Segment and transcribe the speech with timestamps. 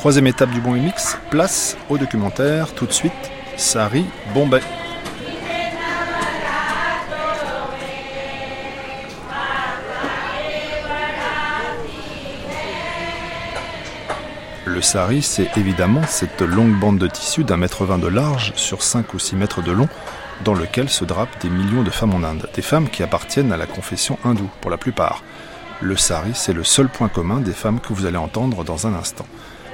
[0.00, 2.72] Troisième étape du bon mix, place au documentaire.
[2.72, 3.12] Tout de suite,
[3.58, 4.62] Sari Bombay.
[14.64, 18.82] Le sari, c'est évidemment cette longue bande de tissu d'un mètre vingt de large sur
[18.82, 19.90] 5 ou 6 mètres de long
[20.46, 23.58] dans lequel se drapent des millions de femmes en Inde, des femmes qui appartiennent à
[23.58, 25.22] la confession hindoue pour la plupart.
[25.82, 28.94] Le sari, c'est le seul point commun des femmes que vous allez entendre dans un
[28.94, 29.26] instant.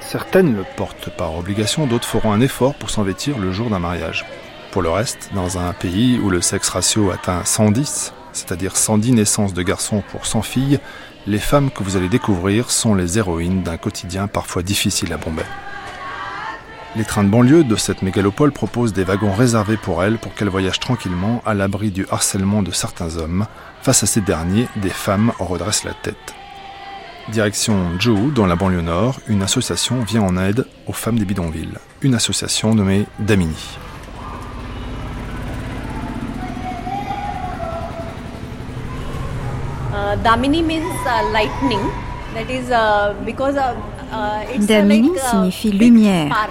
[0.09, 3.79] Certaines le portent par obligation, d'autres feront un effort pour s'en vêtir le jour d'un
[3.79, 4.25] mariage.
[4.71, 9.53] Pour le reste, dans un pays où le sexe ratio atteint 110, c'est-à-dire 110 naissances
[9.53, 10.79] de garçons pour 100 filles,
[11.25, 15.43] les femmes que vous allez découvrir sont les héroïnes d'un quotidien parfois difficile à Bombay.
[16.95, 20.47] Les trains de banlieue de cette mégalopole proposent des wagons réservés pour elles pour qu'elles
[20.47, 23.45] voyagent tranquillement à l'abri du harcèlement de certains hommes.
[23.81, 26.33] Face à ces derniers, des femmes redressent la tête.
[27.29, 31.77] Direction Jou, dans la banlieue nord, une association vient en aide aux femmes des bidonvilles.
[32.01, 33.77] Une association nommée Damini.
[44.59, 46.47] Damini signifie lumière.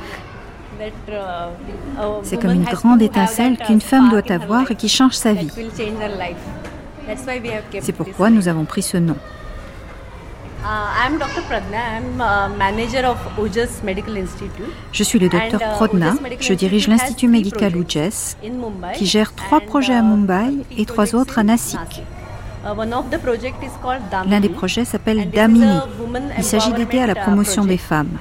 [2.22, 5.50] C'est comme une grande étincelle qu'une femme doit avoir et qui change sa vie.
[7.80, 9.16] C'est pourquoi nous avons pris ce nom.
[14.92, 16.14] Je suis le docteur uh, Prodna.
[16.40, 18.36] Je dirige l'Institut médical Ujes,
[18.94, 22.02] qui gère trois projets à uh, Mumbai et trois autres à Nasik.
[22.64, 22.70] Uh,
[24.28, 25.78] L'un des projets s'appelle Damini.
[26.36, 28.18] Il s'agit d'aider à la promotion des femmes.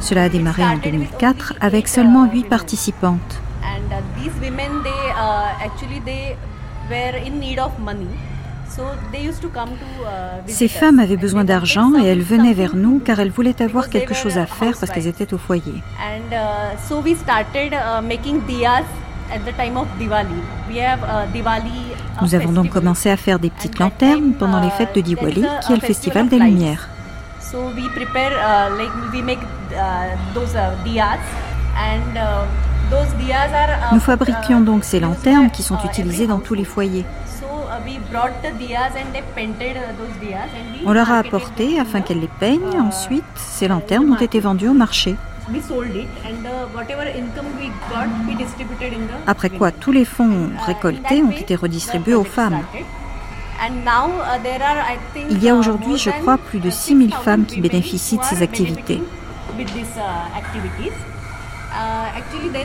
[0.00, 3.40] Cela a démarré en 2004 avec seulement huit participantes.
[10.46, 14.14] Ces femmes avaient besoin d'argent et elles venaient vers nous car elles voulaient avoir quelque
[14.14, 15.82] chose à faire parce qu'elles étaient au foyer.
[22.22, 25.72] Nous avons donc commencé à faire des petites lanternes pendant les fêtes de Diwali, qui
[25.72, 26.88] est le festival des Lumières.
[33.92, 37.04] Nous fabriquions donc ces lanternes qui sont uh, utilisées dans tous les foyers.
[40.86, 42.72] On leur a apporté afin qu'elles les peignent.
[42.74, 45.16] Uh, Ensuite, ces lanternes ont été vendues au marché.
[49.26, 52.60] Après quoi, tous les fonds uh, récoltés ont été redistribués aux femmes.
[55.30, 59.02] Il y a aujourd'hui, je crois, plus de 6000 femmes qui bénéficient de ces activités.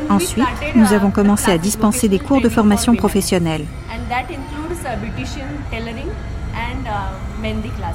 [0.09, 3.65] Ensuite, nous avons commencé à dispenser des cours de formation professionnelle.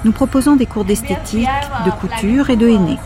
[0.05, 1.49] Nous proposons des cours d'esthétique,
[1.85, 2.99] de couture et de henné.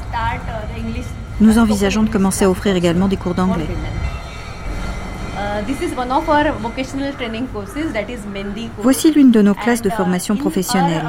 [1.40, 3.66] Nous envisageons de commencer à offrir également des cours d'anglais.
[8.78, 11.06] Voici l'une de nos classes de formation professionnelle.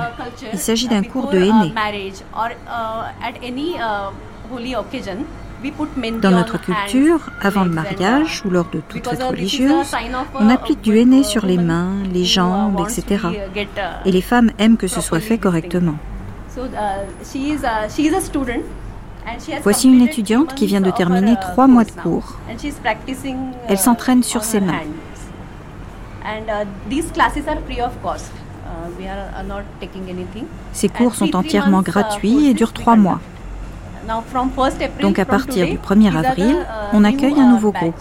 [0.52, 1.74] Il s'agit d'un cours de henné.
[6.22, 9.96] Dans notre culture, avant le mariage ou lors de toute fête religieuse,
[10.36, 13.28] on applique du henné sur les mains, les jambes, etc.
[14.06, 15.96] Et les femmes aiment que ce soit fait correctement.
[19.64, 22.40] Voici une étudiante qui vient de terminer trois mois de cours.
[23.68, 24.82] Elle s'entraîne sur ses mains.
[30.74, 33.20] Ces cours sont entièrement gratuits et durent trois mois.
[35.02, 36.58] Donc à partir du 1er avril,
[36.94, 37.96] on accueille un nouveau groupe.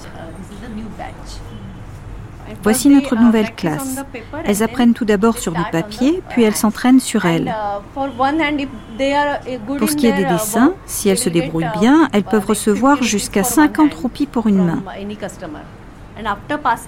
[2.63, 4.05] Voici notre nouvelle classe.
[4.45, 7.53] Elles apprennent tout d'abord sur du papier, puis elles s'entraînent sur elles.
[9.79, 13.43] Pour ce qui est des dessins, si elles se débrouillent bien, elles peuvent recevoir jusqu'à
[13.43, 14.83] 50 roupies pour une main.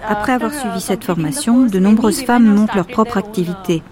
[0.08, 3.82] Après avoir suivi cette formation, de nombreuses femmes montent leur propre activité.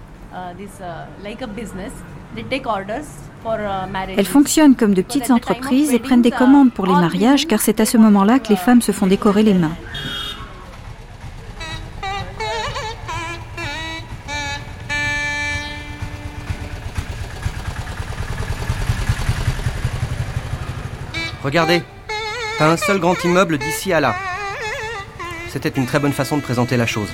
[4.17, 7.79] Elles fonctionnent comme de petites entreprises et prennent des commandes pour les mariages car c'est
[7.79, 9.75] à ce moment-là que les femmes se font décorer les mains.
[21.43, 21.83] Regardez,
[22.57, 24.15] pas un seul grand immeuble d'ici à là.
[25.49, 27.09] C'était une très bonne façon de présenter la chose.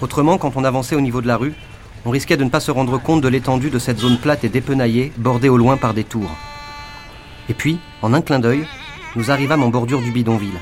[0.00, 1.52] Autrement, quand on avançait au niveau de la rue,
[2.06, 4.48] on risquait de ne pas se rendre compte de l'étendue de cette zone plate et
[4.48, 6.30] dépenaillée, bordée au loin par des tours.
[7.48, 8.64] Et puis, en un clin d'œil,
[9.16, 10.60] nous arrivâmes en bordure du bidonville.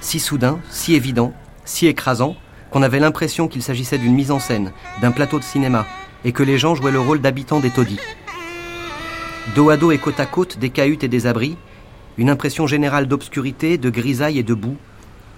[0.00, 1.32] Si soudain, si évident,
[1.64, 2.34] si écrasant,
[2.72, 5.86] qu'on avait l'impression qu'il s'agissait d'une mise en scène, d'un plateau de cinéma,
[6.24, 8.00] et que les gens jouaient le rôle d'habitants des taudis.
[9.54, 11.56] Dos à dos et côte à côte, des cahutes et des abris,
[12.18, 14.76] une impression générale d'obscurité, de grisaille et de boue,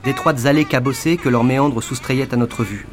[0.03, 2.87] d'étroites allées cabossées que leurs méandres soustrayaient à notre vue.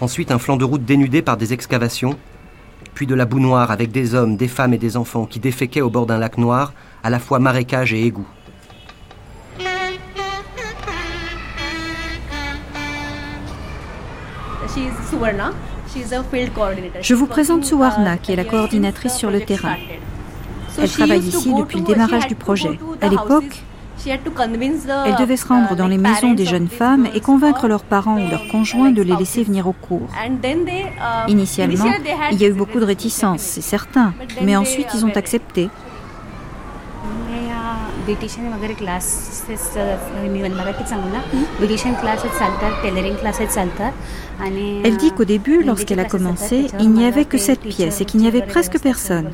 [0.00, 2.16] Ensuite, un flanc de route dénudé par des excavations,
[2.94, 5.82] puis de la boue noire avec des hommes, des femmes et des enfants qui déféquaient
[5.82, 8.26] au bord d'un lac noir, à la fois marécage et égout.
[17.02, 19.76] Je vous présente Suwarna, qui est la coordinatrice sur le terrain.
[20.78, 22.78] Elle travaille ici depuis le démarrage du projet.
[23.00, 23.64] À l'époque,
[24.06, 28.30] elle devait se rendre dans les maisons des jeunes femmes et convaincre leurs parents ou
[28.30, 30.08] leurs conjoints de les laisser venir au cours.
[31.28, 31.92] Initialement,
[32.32, 34.12] il y a eu beaucoup de réticences, c'est certain,
[34.42, 35.68] mais ensuite ils ont accepté.
[44.84, 48.20] Elle dit qu'au début, lorsqu'elle a commencé, il n'y avait que cette pièce et qu'il
[48.20, 49.30] n'y avait presque personne.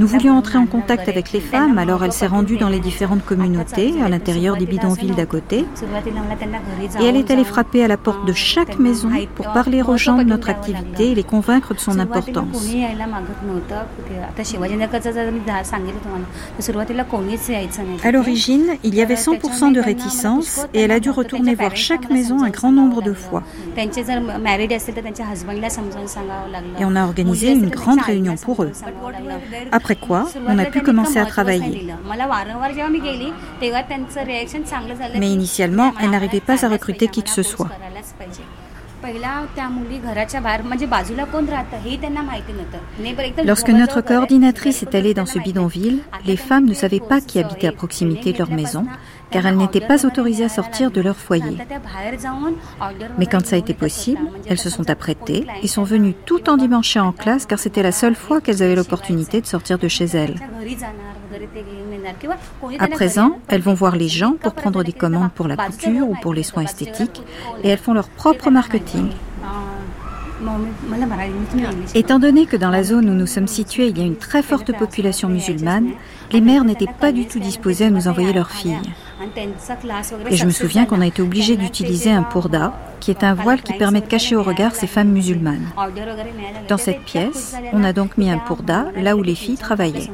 [0.00, 3.24] Nous voulions entrer en contact avec les femmes, alors elle s'est rendue dans les différentes
[3.24, 5.64] communautés, à l'intérieur des bidonvilles d'à côté,
[7.00, 10.18] et elle est allée frapper à la porte de chaque maison pour parler aux gens
[10.18, 12.68] de notre activité et les convaincre de son importance.
[18.04, 22.10] À l'origine, il y avait 100% de réticence et elle a dû retourner voir chaque
[22.10, 23.42] maison un grand nombre de fois.
[26.78, 28.72] Et on a organisé une grande réunion pour eux.
[29.72, 31.86] Après quoi, on a pu commencer à travailler.
[35.18, 37.68] Mais initialement, elle n'arrivait pas à recruter qui que ce soit.
[43.44, 47.68] Lorsque notre coordinatrice est allée dans ce bidonville, les femmes ne savaient pas qui habitait
[47.68, 48.86] à proximité de leur maison,
[49.30, 51.58] car elles n'étaient pas autorisées à sortir de leur foyer.
[53.18, 57.00] Mais quand ça a été possible, elles se sont apprêtées et sont venues tout endimanchées
[57.00, 60.36] en classe, car c'était la seule fois qu'elles avaient l'opportunité de sortir de chez elles.
[62.78, 66.14] À présent, elles vont voir les gens pour prendre des commandes pour la couture ou
[66.14, 67.22] pour les soins esthétiques
[67.62, 69.10] et elles font leur propre marketing.
[71.94, 74.42] Étant donné que dans la zone où nous sommes situés, il y a une très
[74.42, 75.90] forte population musulmane,
[76.30, 78.78] les mères n'étaient pas du tout disposées à nous envoyer leurs filles.
[80.30, 83.62] Et je me souviens qu'on a été obligé d'utiliser un pourda, qui est un voile
[83.62, 85.66] qui permet de cacher au regard ces femmes musulmanes.
[86.68, 90.10] Dans cette pièce, on a donc mis un pourda là où les filles travaillaient.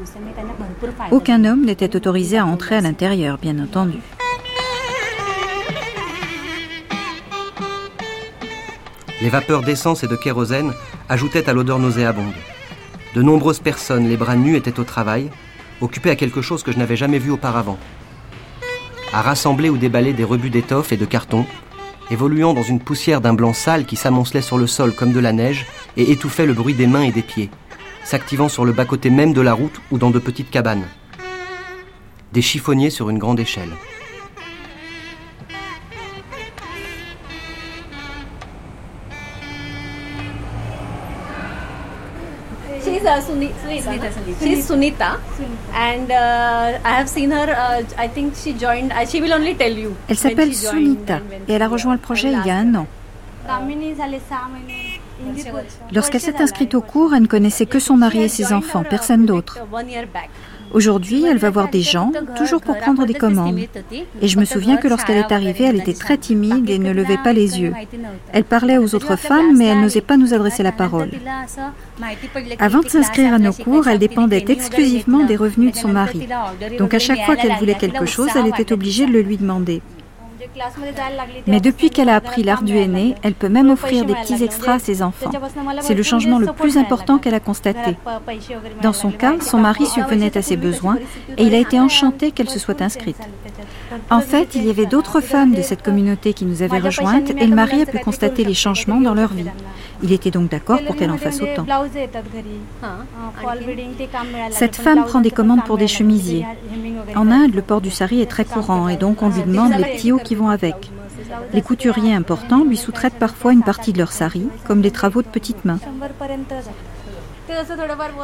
[1.10, 3.98] Aucun homme n'était autorisé à entrer à l'intérieur, bien entendu.
[9.22, 10.72] Les vapeurs d'essence et de kérosène
[11.08, 12.34] ajoutaient à l'odeur nauséabonde.
[13.14, 15.30] De nombreuses personnes, les bras nus, étaient au travail,
[15.80, 17.78] occupées à quelque chose que je n'avais jamais vu auparavant.
[19.14, 21.46] À rassembler ou déballer des rebuts d'étoffe et de carton,
[22.10, 25.32] évoluant dans une poussière d'un blanc sale qui s'amoncelait sur le sol comme de la
[25.32, 25.66] neige
[25.96, 27.48] et étouffait le bruit des mains et des pieds,
[28.02, 30.82] s'activant sur le bas-côté même de la route ou dans de petites cabanes.
[32.32, 33.70] Des chiffonniers sur une grande échelle.
[44.40, 45.18] She's Sunita,
[45.72, 47.48] and uh, I have seen her.
[47.50, 48.92] Uh, I think she joined.
[48.92, 49.94] Uh, she will only tell you.
[50.08, 52.86] Elle s'appelle Sunita et elle a rejoint le projet il y a un an.
[55.92, 59.26] Lorsqu'elle s'est inscrite au cours, elle ne connaissait que son mari et ses enfants, personne
[59.26, 59.58] d'autre.
[60.74, 63.60] Aujourd'hui, elle va voir des gens, toujours pour prendre des commandes.
[64.20, 67.22] Et je me souviens que lorsqu'elle est arrivée, elle était très timide et ne levait
[67.22, 67.72] pas les yeux.
[68.32, 71.10] Elle parlait aux autres femmes, mais elle n'osait pas nous adresser la parole.
[72.58, 76.26] Avant de s'inscrire à nos cours, elle dépendait exclusivement des revenus de son mari.
[76.78, 79.80] Donc à chaque fois qu'elle voulait quelque chose, elle était obligée de le lui demander.
[81.46, 84.74] Mais depuis qu'elle a appris l'art du aîné, elle peut même offrir des petits extras
[84.74, 85.30] à ses enfants.
[85.80, 87.96] C'est le changement le plus important qu'elle a constaté.
[88.82, 90.98] Dans son cas, son mari subvenait à ses besoins
[91.36, 93.18] et il a été enchanté qu'elle se soit inscrite.
[94.10, 97.46] En fait, il y avait d'autres femmes de cette communauté qui nous avaient rejointes et
[97.46, 99.46] le mari a pu constater les changements dans leur vie.
[100.02, 101.66] Il était donc d'accord pour qu'elle en fasse autant.
[104.50, 106.46] Cette femme prend des commandes pour des chemisiers.
[107.14, 110.12] En Inde, le port du sari est très courant et donc on lui demande les
[110.12, 110.90] hauts qui vont avec.
[111.52, 115.28] Les couturiers importants lui sous-traitent parfois une partie de leur sari, comme des travaux de
[115.28, 115.78] petites mains.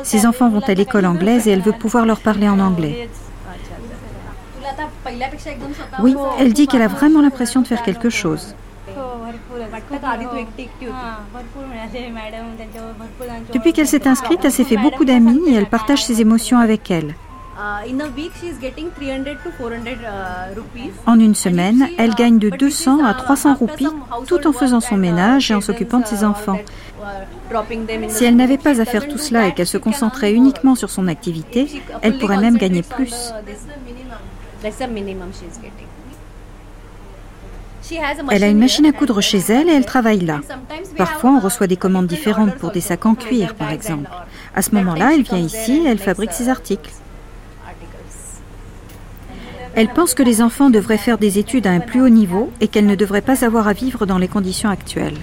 [0.02, 3.08] Ses enfants vont à l'école anglaise et elle veut pouvoir leur parler en anglais.
[6.00, 8.55] Oui, elle dit qu'elle a vraiment l'impression de faire quelque chose.
[13.52, 16.90] Depuis qu'elle s'est inscrite, elle s'est fait beaucoup d'amis et elle partage ses émotions avec
[16.90, 17.14] elle.
[21.07, 23.88] En une semaine, elle gagne de 200 à 300 roupies
[24.26, 26.59] tout en faisant son ménage et en s'occupant de ses enfants.
[28.09, 31.07] Si elle n'avait pas à faire tout cela et qu'elle se concentrait uniquement sur son
[31.07, 33.33] activité, elle pourrait même gagner plus.
[38.31, 40.40] Elle a une machine à coudre chez elle et elle travaille là.
[40.97, 44.09] Parfois, on reçoit des commandes différentes pour des sacs en cuir, par exemple.
[44.55, 46.90] À ce moment-là, elle vient ici et elle fabrique ses articles.
[49.75, 52.69] Elle pense que les enfants devraient faire des études à un plus haut niveau et
[52.69, 55.17] qu'elles ne devraient pas avoir à vivre dans les conditions actuelles.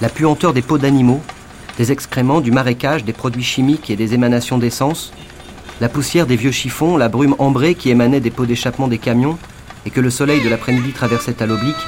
[0.00, 1.20] La puanteur des peaux d'animaux,
[1.76, 5.12] des excréments, du marécage, des produits chimiques et des émanations d'essence,
[5.80, 9.38] la poussière des vieux chiffons, la brume ambrée qui émanait des pots d'échappement des camions
[9.84, 11.86] et que le soleil de l'après-midi traversait à l'oblique.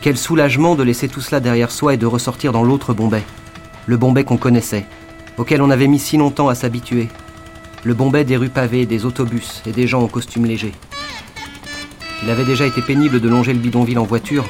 [0.00, 3.22] Quel soulagement de laisser tout cela derrière soi et de ressortir dans l'autre Bombay.
[3.86, 4.86] Le Bombay qu'on connaissait,
[5.36, 7.08] auquel on avait mis si longtemps à s'habituer.
[7.84, 10.72] Le Bombay des rues pavées, des autobus et des gens en costume léger.
[12.22, 14.46] Il avait déjà été pénible de longer le bidonville en voiture,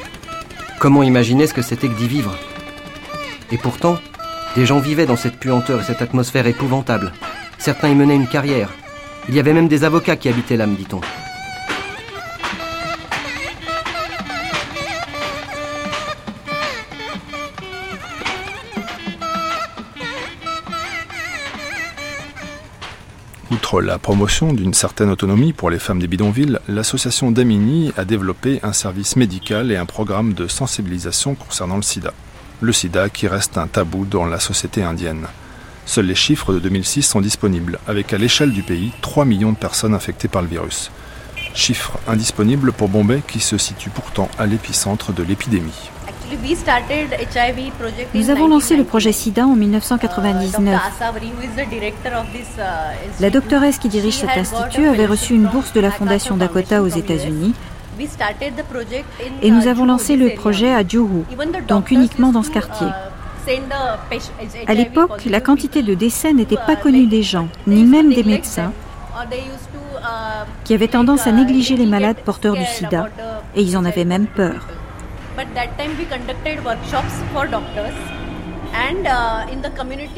[0.79, 2.33] Comment imaginer ce que c'était que d'y vivre
[3.51, 3.97] Et pourtant,
[4.55, 7.11] des gens vivaient dans cette puanteur et cette atmosphère épouvantable.
[7.57, 8.69] Certains y menaient une carrière.
[9.27, 11.01] Il y avait même des avocats qui habitaient là, dit-on.
[23.69, 28.59] Outre la promotion d'une certaine autonomie pour les femmes des bidonvilles, l'association Damini a développé
[28.63, 32.11] un service médical et un programme de sensibilisation concernant le sida.
[32.61, 35.27] Le sida qui reste un tabou dans la société indienne.
[35.85, 39.57] Seuls les chiffres de 2006 sont disponibles, avec à l'échelle du pays 3 millions de
[39.57, 40.89] personnes infectées par le virus.
[41.53, 45.91] Chiffre indisponible pour Bombay qui se situe pourtant à l'épicentre de l'épidémie.
[48.13, 50.81] Nous avons lancé le projet SIDA en 1999.
[52.57, 52.61] Uh,
[53.19, 56.87] la doctoresse qui dirige cet institut avait reçu une bourse de la Fondation Dakota aux
[56.87, 57.53] États-Unis
[59.41, 61.23] et nous uh, avons lancé le projet à Juhu,
[61.67, 62.87] donc uniquement dans ce quartier.
[62.87, 63.53] Uh,
[64.67, 68.71] à l'époque, la quantité de décès n'était pas connue des gens, ni même des médecins,
[70.63, 73.09] qui avaient tendance à négliger les malades porteurs du sida,
[73.55, 74.67] et ils en avaient même peur.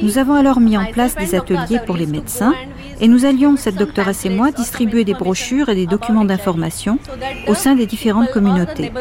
[0.01, 2.53] Nous avons alors mis en place des ateliers pour les médecins
[2.99, 6.97] et nous allions, cette doctoresse et moi, distribuer des brochures et des documents d'information
[7.47, 8.91] au sein des différentes communautés.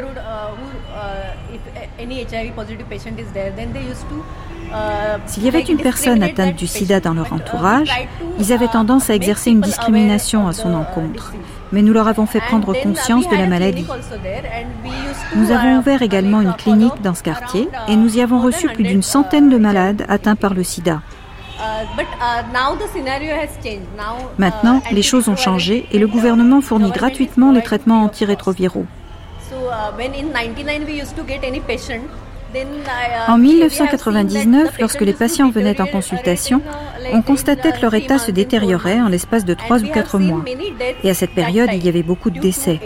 [5.26, 7.90] S'il y avait une personne atteinte du sida dans leur entourage,
[8.38, 11.32] ils avaient tendance à exercer une discrimination à son encontre
[11.72, 13.86] mais nous leur avons fait prendre conscience de la maladie.
[15.36, 18.84] Nous avons ouvert également une clinique dans ce quartier et nous y avons reçu plus
[18.84, 21.00] d'une centaine de malades atteints par le sida.
[24.38, 28.86] Maintenant, les choses ont changé et le gouvernement fournit gratuitement les traitements antirétroviraux.
[33.28, 36.62] En 1999, lorsque les patients venaient en consultation,
[37.12, 40.44] on constatait que leur état se détériorait en l'espace de trois ou quatre mois.
[41.02, 42.80] Et à cette période, il y avait beaucoup de décès.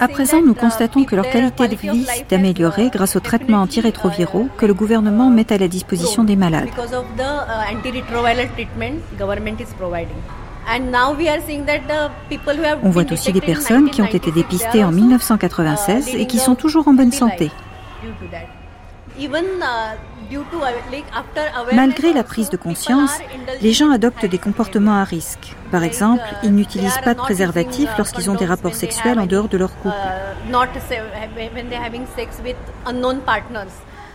[0.00, 4.48] À présent, nous constatons que leur qualité de vie s'est améliorée grâce aux traitements antirétroviraux
[4.56, 6.68] que le gouvernement met à la disposition des malades.
[12.82, 16.88] On voit aussi des personnes qui ont été dépistées en 1996 et qui sont toujours
[16.88, 17.50] en bonne santé.
[21.72, 23.18] Malgré la prise de conscience,
[23.62, 25.54] les gens adoptent des comportements à risque.
[25.70, 29.56] Par exemple, ils n'utilisent pas de préservatif lorsqu'ils ont des rapports sexuels en dehors de
[29.56, 29.94] leur couple.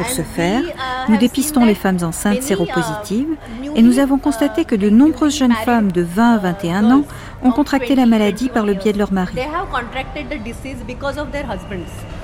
[0.00, 0.62] Pour ce faire,
[1.10, 3.36] nous dépistons les femmes enceintes séropositives
[3.76, 7.04] et nous avons constaté que de nombreuses jeunes femmes de 20 à 21 ans
[7.42, 9.34] ont contracté la maladie par le biais de leur mari.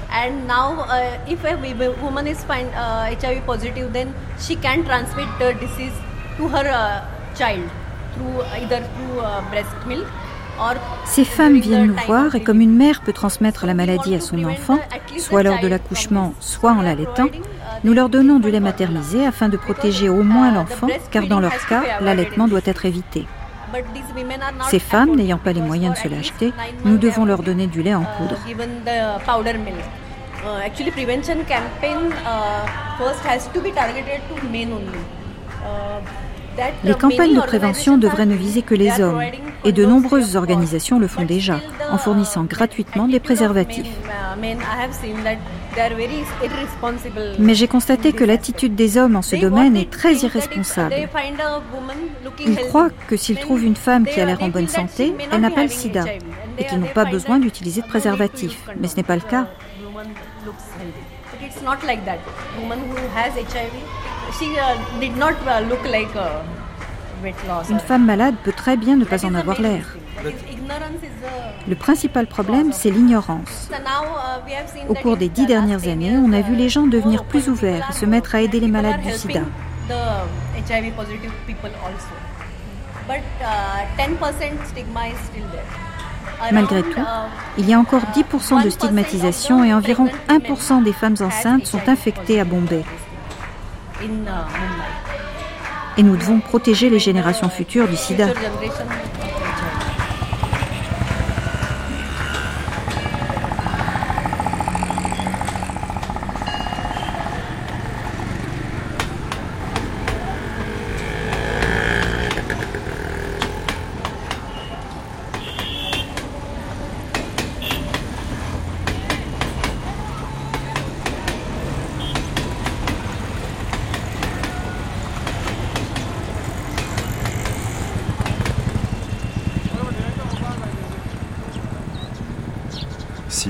[0.09, 1.56] and now uh, if a
[2.02, 5.92] woman is find uh, hiv positive then she can transmit the disease
[6.38, 7.04] to her uh,
[7.35, 7.68] child
[8.14, 10.06] through either through uh, breast milk
[11.04, 14.42] Ces femmes viennent nous voir et comme une mère peut transmettre la maladie à son
[14.45, 14.78] enfant,
[15.18, 17.26] soit lors de l'accouchement, soit en l'allaitant,
[17.85, 21.66] nous leur donnons du lait maternisé afin de protéger au moins l'enfant, car dans leur
[21.66, 23.26] cas, l'allaitement doit être évité.
[24.71, 26.52] Ces femmes n'ayant pas les moyens de se l'acheter,
[26.85, 28.37] nous devons leur donner du lait en poudre.
[36.85, 39.23] Les campagnes de prévention devraient ne viser que les hommes,
[39.65, 41.61] et de nombreuses organisations le font déjà,
[41.91, 43.91] en fournissant gratuitement des préservatifs.
[47.39, 50.95] Mais j'ai constaté que l'attitude des hommes en ce domaine est très irresponsable.
[52.41, 55.51] Ils croient que s'ils trouvent une femme qui a l'air en bonne santé, elle n'a
[55.51, 56.05] pas le sida,
[56.59, 58.59] et qu'ils n'ont pas besoin d'utiliser de préservatif.
[58.81, 59.49] Mais ce n'est pas le cas.
[67.71, 69.97] Une femme malade peut très bien ne pas en avoir l'air.
[71.69, 73.71] Le principal problème, c'est l'ignorance.
[73.71, 77.88] Uh, Au cours des dix dernières années, on a vu les gens devenir plus ouverts
[77.90, 79.40] et se mettre à aider les malades du sida.
[86.52, 87.00] Malgré tout,
[87.57, 92.40] il y a encore 10% de stigmatisation et environ 1% des femmes enceintes sont infectées
[92.40, 92.85] à Bombay.
[95.97, 98.29] Et nous devons protéger les générations futures du sida.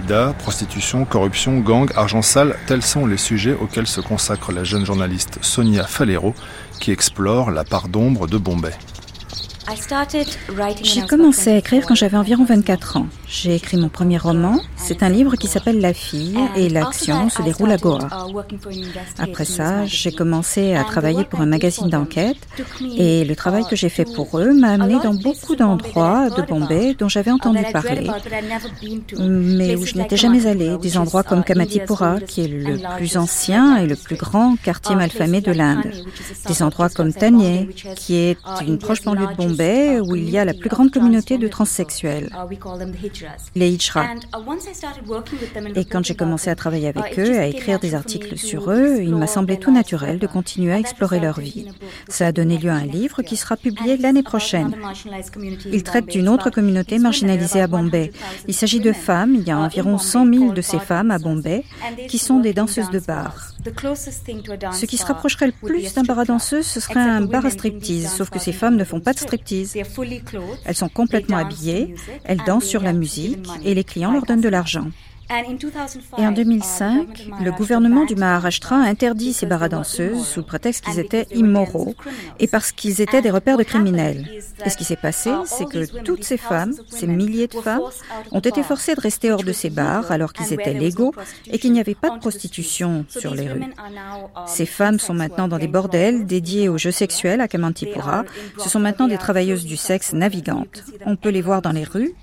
[0.07, 4.87] Sida, prostitution, corruption, gang, argent sale, tels sont les sujets auxquels se consacre la jeune
[4.87, 6.35] journaliste Sonia Falero
[6.81, 8.75] qui explore la part d'ombre de Bombay.
[10.83, 13.07] J'ai commencé à écrire quand j'avais environ 24 ans.
[13.27, 14.61] J'ai écrit mon premier roman.
[14.87, 18.07] C'est un livre qui s'appelle La fille et l'action se déroule à Goa.
[19.19, 22.37] Après ça, j'ai commencé à travailler pour un magazine d'enquête
[22.97, 26.95] et le travail que j'ai fait pour eux m'a amené dans beaucoup d'endroits de Bombay
[26.95, 28.09] dont j'avais entendu parler,
[29.19, 30.77] mais où je n'étais jamais allée.
[30.79, 35.41] Des endroits comme Kamatipura, qui est le plus ancien et le plus grand quartier malfamé
[35.41, 35.91] de l'Inde.
[36.47, 40.45] Des endroits comme Tanye, qui est une proche banlieue de Bombay où il y a
[40.45, 42.31] la plus grande communauté de transsexuels,
[43.57, 44.05] les Hijra.
[45.75, 49.15] Et quand j'ai commencé à travailler avec eux, à écrire des articles sur eux, il
[49.15, 51.69] m'a semblé tout naturel de continuer à explorer leur vie.
[52.09, 54.77] Ça a donné lieu à un livre qui sera publié l'année prochaine.
[55.73, 58.13] Il traite d'une autre communauté marginalisée à Bombay.
[58.49, 61.65] Il s'agit de femmes, il y a environ 100 000 de ces femmes à Bombay,
[62.09, 63.53] qui sont des danseuses de bar.
[64.73, 67.51] Ce qui se rapprocherait le plus d'un bar à danseuse, ce serait un bar à
[67.51, 69.77] striptease, sauf que ces femmes ne font pas de striptease.
[70.65, 74.49] Elles sont complètement habillées, elles dansent sur la musique et les clients leur donnent de
[74.49, 74.66] l'argent.
[76.19, 81.01] Et en 2005, le gouvernement du Maharashtra a interdit ces bars danseuses sous prétexte qu'ils
[81.01, 81.97] étaient immoraux
[82.39, 84.29] et parce qu'ils étaient des repères de criminels.
[84.65, 87.83] Et ce qui s'est passé, c'est que toutes ces femmes, ces milliers de femmes,
[88.31, 91.13] ont été forcées de rester hors de ces bars alors qu'ils étaient légaux
[91.51, 93.65] et qu'il n'y avait pas de prostitution sur les rues.
[94.47, 98.25] Ces femmes sont maintenant dans des bordels dédiés aux jeux sexuels à Kamantipura.
[98.59, 100.85] Ce sont maintenant des travailleuses du sexe navigantes.
[101.05, 102.15] On peut les voir dans les rues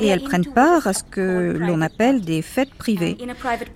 [0.00, 3.16] et elles prennent part à ce que l'on appelle des fêtes privées.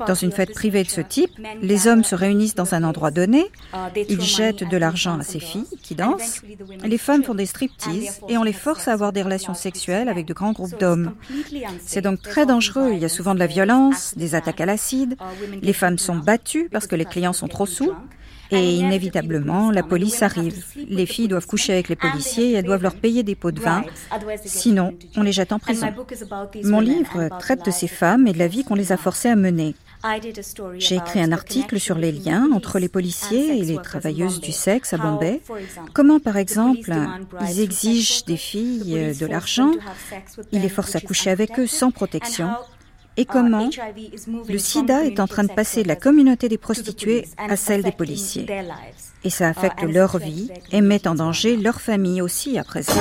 [0.06, 1.30] Dans une fête privée de ce type,
[1.62, 3.50] les hommes se réunissent dans un endroit donné,
[4.08, 6.42] ils jettent de l'argent à ces filles qui dansent,
[6.84, 10.26] les femmes font des striptease et on les force à avoir des relations sexuelles avec
[10.26, 11.14] de grands groupes d'hommes.
[11.84, 15.16] C'est donc très dangereux, il y a souvent de la violence, des attaques à l'acide,
[15.62, 17.92] les femmes sont battues parce que les clients sont trop sous,
[18.50, 20.64] et inévitablement, la police arrive.
[20.88, 23.60] Les filles doivent coucher avec les policiers et elles doivent leur payer des pots de
[23.60, 23.84] vin.
[24.44, 25.88] Sinon, on les jette en prison.
[26.64, 29.36] Mon livre traite de ces femmes et de la vie qu'on les a forcées à
[29.36, 29.74] mener.
[30.78, 34.92] J'ai écrit un article sur les liens entre les policiers et les travailleuses du sexe
[34.92, 35.40] à Bombay.
[35.92, 36.94] Comment, par exemple,
[37.48, 39.72] ils exigent des filles de l'argent,
[40.52, 42.50] ils les forcent à coucher avec eux sans protection,
[43.18, 43.68] et comment
[44.48, 47.92] le sida est en train de passer de la communauté des prostituées à celle des
[47.92, 48.46] policiers.
[49.24, 52.92] Et ça affecte leur vie et met en danger leur famille aussi à présent.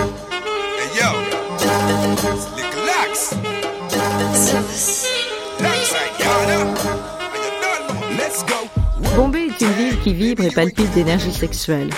[9.16, 11.92] Bombay est une ville qui vibre et palpite d'énergie sexuelle.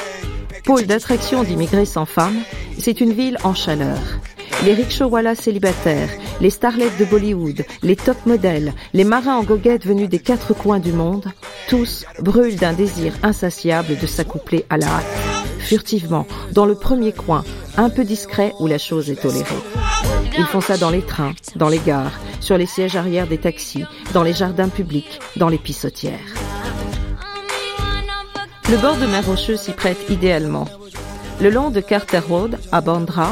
[0.65, 2.41] Pôle d'attraction d'immigrés sans femmes,
[2.77, 3.97] c'est une ville en chaleur.
[4.65, 6.09] Les rickshaws célibataires,
[6.41, 10.79] les starlets de Bollywood, les top modèles, les marins en goguette venus des quatre coins
[10.79, 11.25] du monde,
[11.69, 15.05] tous brûlent d'un désir insatiable de s'accoupler à la hâte.
[15.59, 17.45] furtivement, dans le premier coin,
[17.77, 19.63] un peu discret où la chose est tolérée.
[20.37, 23.85] Ils font ça dans les trains, dans les gares, sur les sièges arrière des taxis,
[24.13, 26.33] dans les jardins publics, dans les pissotières.
[28.69, 30.65] Le bord de mer rocheux s'y prête idéalement.
[31.41, 33.31] Le long de Carter Road, à Bandra,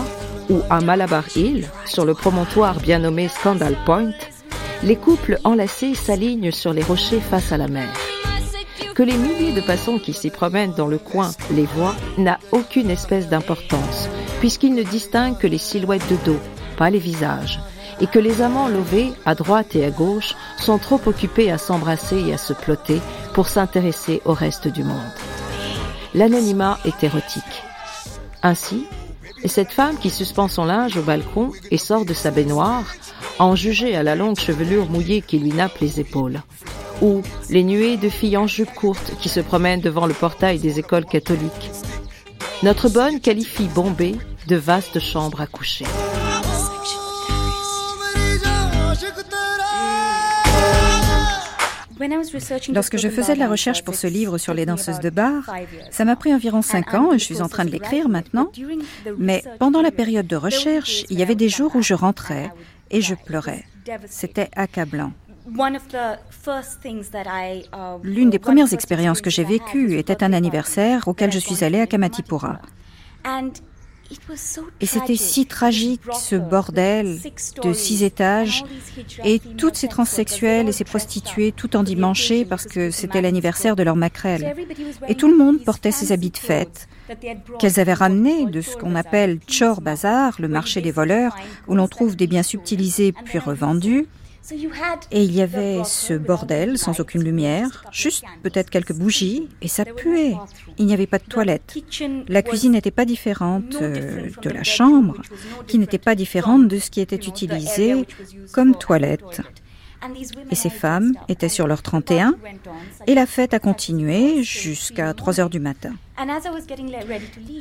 [0.50, 4.12] ou à Malabar Hill, sur le promontoire bien nommé Scandal Point,
[4.84, 7.90] les couples enlacés s'alignent sur les rochers face à la mer.
[8.96, 12.90] Que les milliers de passants qui s'y promènent dans le coin les voient n'a aucune
[12.90, 16.40] espèce d'importance, puisqu'ils ne distinguent que les silhouettes de dos,
[16.78, 17.60] pas les visages,
[18.00, 22.20] et que les amants lovés, à droite et à gauche, sont trop occupés à s'embrasser
[22.28, 23.02] et à se plotter
[23.34, 24.98] pour s'intéresser au reste du monde.
[26.14, 27.44] L'anonymat est érotique.
[28.44, 28.86] Ainsi,
[29.46, 32.86] cette femme qui suspend son linge au balcon et sort de sa baignoire,
[33.40, 36.42] en juger à la longue chevelure mouillée qui lui nappe les épaules
[37.02, 40.80] ou les nuées de filles en jupe courte qui se promènent devant le portail des
[40.80, 41.72] écoles catholiques.
[42.64, 44.16] Notre bonne qualifie Bombay
[44.48, 45.86] de vaste chambre à coucher.
[52.74, 55.50] Lorsque je faisais de la recherche pour ce livre sur les danseuses de bar,
[55.92, 58.52] ça m'a pris environ cinq ans et je suis en train de l'écrire maintenant.
[59.18, 62.52] Mais pendant la période de recherche, il y avait des jours où je rentrais
[62.92, 63.64] et je pleurais.
[64.08, 65.12] C'était accablant.
[65.50, 66.18] Uh,
[68.04, 71.88] L'une des premières expériences que j'ai vécues était un anniversaire auquel je suis allée à
[71.88, 72.60] Kamatipura.
[74.82, 77.20] Et c'était si tragique, ce bordel
[77.64, 78.64] de six étages,
[79.24, 83.96] et toutes ces transsexuelles et ces prostituées tout endimanchées parce que c'était l'anniversaire de leur
[83.96, 84.56] maquerelle.
[85.08, 86.88] Et tout le monde portait ses habits de fête.
[87.60, 91.36] qu'elles avaient ramenés de ce qu'on appelle Chor Bazar, le marché des voleurs,
[91.68, 94.08] où l'on trouve des biens subtilisés puis revendus.
[95.12, 99.86] Et il y avait ce bordel sans aucune lumière, juste peut-être quelques bougies, et ça
[99.86, 100.36] puait.
[100.78, 101.78] Il n'y avait pas de toilette.
[102.28, 105.22] La cuisine n'était pas différente euh, de la chambre,
[105.68, 108.06] qui n'était pas différente de ce qui était utilisé
[108.54, 109.42] comme toilette.
[110.52, 112.36] Et ces femmes étaient sur leur 31
[113.08, 115.94] et la fête a continué jusqu'à 3 heures du matin.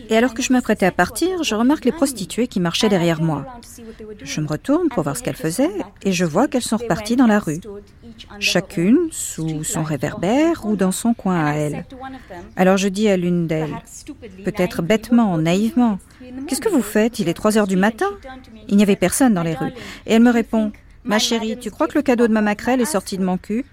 [0.09, 3.45] Et alors que je m'apprêtais à partir, je remarque les prostituées qui marchaient derrière moi.
[4.23, 5.71] Je me retourne pour voir ce qu'elles faisaient
[6.03, 7.61] et je vois qu'elles sont reparties dans la rue,
[8.39, 11.85] chacune sous son réverbère ou dans son coin à elle.
[12.57, 13.77] Alors je dis à l'une d'elles,
[14.45, 15.99] peut-être bêtement, naïvement,
[16.47, 17.19] Qu'est-ce que vous faites?
[17.19, 18.07] Il est 3 heures du matin
[18.69, 19.73] Il n'y avait personne dans les rues.
[20.07, 20.73] Et elle me répond,
[21.07, 23.65] Ma chérie, tu crois que le cadeau de ma maquerelle est sorti de mon cul?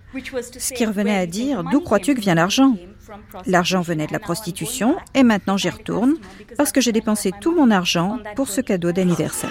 [0.60, 2.76] Ce qui revenait à dire, d'où crois-tu que vient l'argent?
[3.46, 6.14] L'argent venait de la prostitution et maintenant j'y retourne
[6.58, 9.50] parce que j'ai dépensé tout mon argent pour ce cadeau d'anniversaire.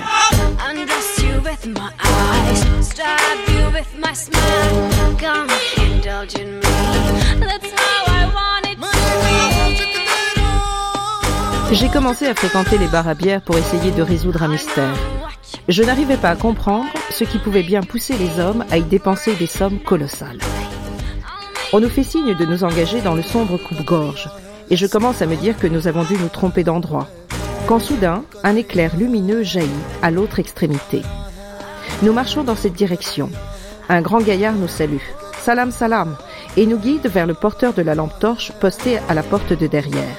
[11.72, 14.94] J'ai commencé à fréquenter les bars à bière pour essayer de résoudre un mystère.
[15.68, 19.34] Je n'arrivais pas à comprendre ce qui pouvait bien pousser les hommes à y dépenser
[19.34, 20.38] des sommes colossales.
[21.72, 24.28] On nous fait signe de nous engager dans le sombre coupe-gorge,
[24.70, 27.08] et je commence à me dire que nous avons dû nous tromper d'endroit,
[27.66, 29.68] quand soudain, un éclair lumineux jaillit
[30.02, 31.02] à l'autre extrémité.
[32.02, 33.30] Nous marchons dans cette direction.
[33.88, 34.98] Un grand gaillard nous salue.
[35.38, 36.16] Salam salam
[36.56, 39.66] et nous guide vers le porteur de la lampe torche posté à la porte de
[39.66, 40.18] derrière.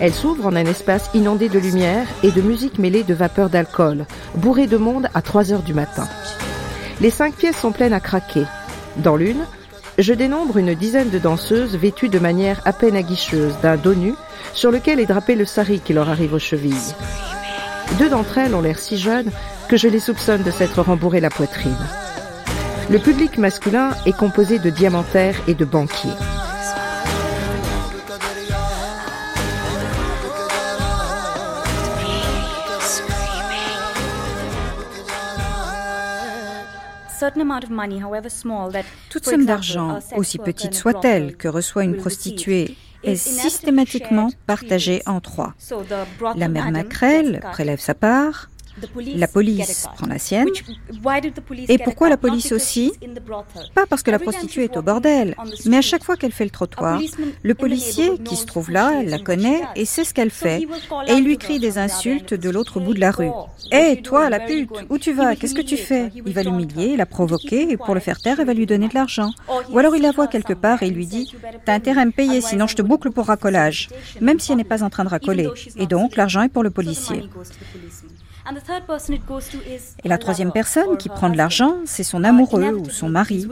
[0.00, 4.06] Elle s'ouvre en un espace inondé de lumière et de musique mêlée de vapeur d'alcool,
[4.34, 6.08] bourré de monde à 3 heures du matin.
[7.00, 8.44] Les cinq pièces sont pleines à craquer.
[8.96, 9.44] Dans l'une,
[9.98, 14.14] je dénombre une dizaine de danseuses vêtues de manière à peine aguicheuse d'un dos nu
[14.52, 16.94] sur lequel est drapé le sari qui leur arrive aux chevilles.
[17.98, 19.30] Deux d'entre elles ont l'air si jeunes
[19.68, 21.76] que je les soupçonne de s'être rembourré la poitrine.
[22.90, 26.10] Le public masculin est composé de diamantaires et de banquiers.
[39.10, 45.54] Toute somme d'argent, aussi petite soit-elle, que reçoit une prostituée, est systématiquement partagée en trois.
[46.36, 48.48] La mère Macrel prélève sa part,
[48.96, 50.48] la police prend la sienne.
[51.68, 52.92] Et pourquoi la police aussi?
[53.74, 56.50] Pas parce que la prostituée est au bordel, mais à chaque fois qu'elle fait le
[56.50, 57.00] trottoir,
[57.42, 60.62] le policier qui se trouve là, la connaît et sait ce qu'elle fait,
[61.06, 63.30] et il lui crie des insultes de l'autre bout de la rue.
[63.72, 65.36] Hé, toi, la pute, où tu vas?
[65.36, 66.10] Qu'est-ce que tu fais?
[66.26, 68.94] Il va l'humilier, la provoquer, et pour le faire taire, il va lui donner de
[68.94, 69.30] l'argent.
[69.70, 71.34] Ou alors il la voit quelque part et il lui dit
[71.64, 73.88] T'as intérêt à me payer, sinon je te boucle pour racolage,
[74.20, 75.48] même si elle n'est pas en train de racoler.
[75.76, 77.28] Et donc, l'argent est pour le policier.
[80.04, 83.46] Et la troisième personne qui prend de l'argent, c'est son amoureux ou son mari.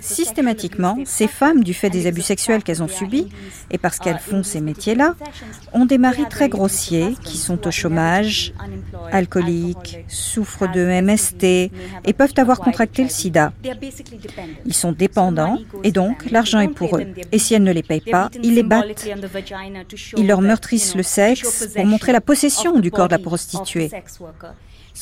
[0.00, 3.28] Systématiquement, ces femmes, du fait des abus sexuels qu'elles ont subis
[3.70, 5.14] et parce qu'elles uh, font ces métiers-là,
[5.72, 8.52] ont des maris très grossiers qui sont au chômage,
[9.12, 13.52] alcooliques, souffrent de MST et peuvent avoir contracté le sida.
[14.66, 17.06] Ils sont dépendants et donc l'argent est pour eux.
[17.30, 19.06] Et si elles ne les payent pas, ils les battent.
[20.16, 23.90] Ils leur meurtrissent le sexe pour montrer la possession du corps de la prostituée.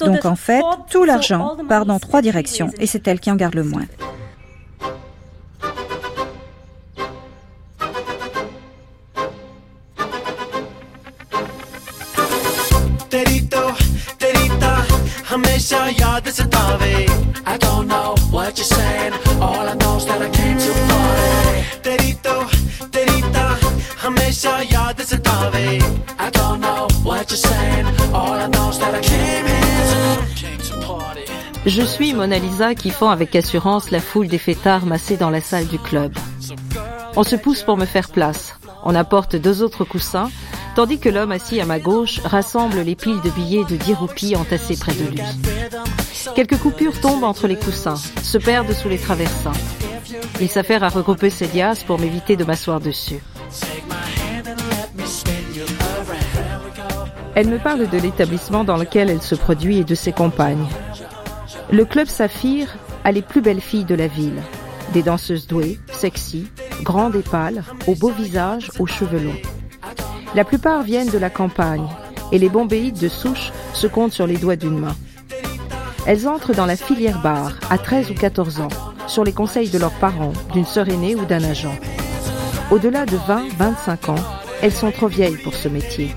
[0.00, 3.54] Donc en fait, tout l'argent part dans trois directions et c'est elle qui en garde
[3.54, 3.86] le moins.
[31.66, 35.40] Je suis Mona Lisa qui fend avec assurance la foule des fêtards massés dans la
[35.40, 36.12] salle du club.
[37.16, 38.58] On se pousse pour me faire place.
[38.84, 40.30] On apporte deux autres coussins,
[40.74, 44.36] tandis que l'homme assis à ma gauche rassemble les piles de billets de 10 roupies
[44.36, 45.20] entassées près de lui.
[46.34, 49.52] Quelques coupures tombent entre les coussins, se perdent sous les traversins.
[50.40, 53.20] Il s'affaire à regrouper ses liasses pour m'éviter de m'asseoir dessus.
[57.34, 60.66] Elle me parle de l'établissement dans lequel elle se produit et de ses compagnes.
[61.70, 64.42] Le club Saphir a les plus belles filles de la ville.
[64.92, 66.48] Des danseuses douées, sexy,
[66.82, 69.40] grandes et pâles, aux beaux visages, aux cheveux longs.
[70.34, 71.86] La plupart viennent de la campagne
[72.32, 74.96] et les bombéites de souche se comptent sur les doigts d'une main.
[76.06, 78.68] Elles entrent dans la filière bar à 13 ou 14 ans,
[79.06, 81.76] sur les conseils de leurs parents, d'une sœur aînée ou d'un agent.
[82.70, 84.24] Au-delà de 20-25 ans,
[84.62, 86.14] elles sont trop vieilles pour ce métier.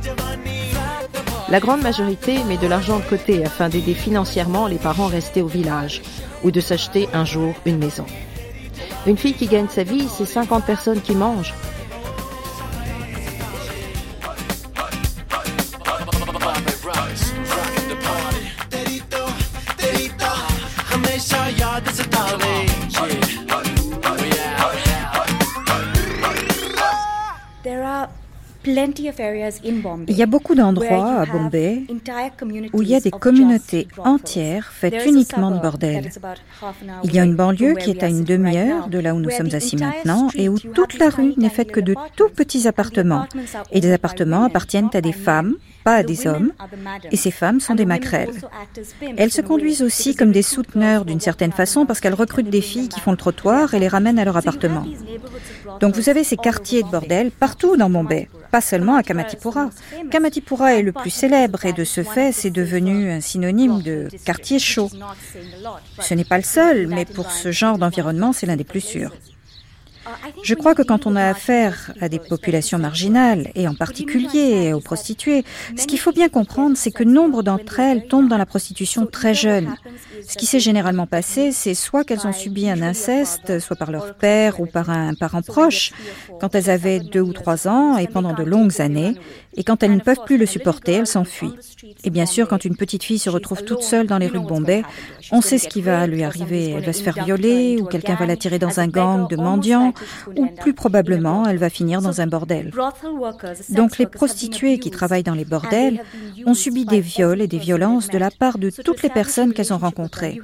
[1.49, 5.47] La grande majorité met de l'argent de côté afin d'aider financièrement les parents restés au
[5.47, 6.01] village
[6.43, 8.05] ou de s'acheter un jour une maison.
[9.05, 11.53] Une fille qui gagne sa vie, c'est 50 personnes qui mangent.
[28.65, 31.83] Il y a beaucoup d'endroits à Bombay
[32.71, 36.09] où il y a des communautés entières faites uniquement de bordel.
[37.03, 39.53] Il y a une banlieue qui est à une demi-heure de là où nous sommes
[39.53, 43.25] assis maintenant et où toute la rue n'est faite que de tout petits appartements.
[43.71, 46.53] Et des appartements appartiennent à des femmes, pas à des hommes,
[47.11, 48.33] et ces femmes sont des maquerelles.
[49.17, 52.87] Elles se conduisent aussi comme des souteneurs d'une certaine façon parce qu'elles recrutent des filles
[52.87, 54.85] qui font le trottoir et les ramènent à leur appartement.
[55.81, 59.71] Donc vous avez ces quartiers de bordel partout dans Bombay, pas seulement à Kamatipura.
[60.11, 64.59] Kamatipura est le plus célèbre et de ce fait c'est devenu un synonyme de quartier
[64.59, 64.91] chaud.
[65.99, 69.11] Ce n'est pas le seul, mais pour ce genre d'environnement c'est l'un des plus sûrs.
[70.43, 74.79] Je crois que quand on a affaire à des populations marginales, et en particulier aux
[74.79, 75.43] prostituées,
[75.77, 79.33] ce qu'il faut bien comprendre, c'est que nombre d'entre elles tombent dans la prostitution très
[79.33, 79.75] jeunes.
[80.27, 84.15] Ce qui s'est généralement passé, c'est soit qu'elles ont subi un inceste, soit par leur
[84.15, 85.91] père ou par un parent proche,
[86.39, 89.15] quand elles avaient deux ou trois ans et pendant de longues années,
[89.55, 91.53] et quand elles ne peuvent plus le supporter, elles s'enfuient.
[92.03, 94.45] Et bien sûr, quand une petite fille se retrouve toute seule dans les rues de
[94.45, 94.83] Bombay,
[95.31, 96.71] on sait ce qui va lui arriver.
[96.71, 99.93] Elle va se faire violer, ou quelqu'un va la tirer dans un gang de mendiants,
[100.35, 102.71] ou plus probablement, elle va finir dans un bordel.
[103.69, 106.01] Donc les prostituées qui travaillent dans les bordels
[106.45, 109.73] ont subi des viols et des violences de la part de toutes les personnes qu'elles
[109.73, 110.39] ont rencontrées.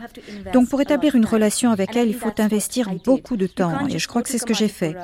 [0.54, 4.08] Donc pour établir une relation avec elles, il faut investir beaucoup de temps, et je
[4.08, 4.96] crois que c'est ce que j'ai fait.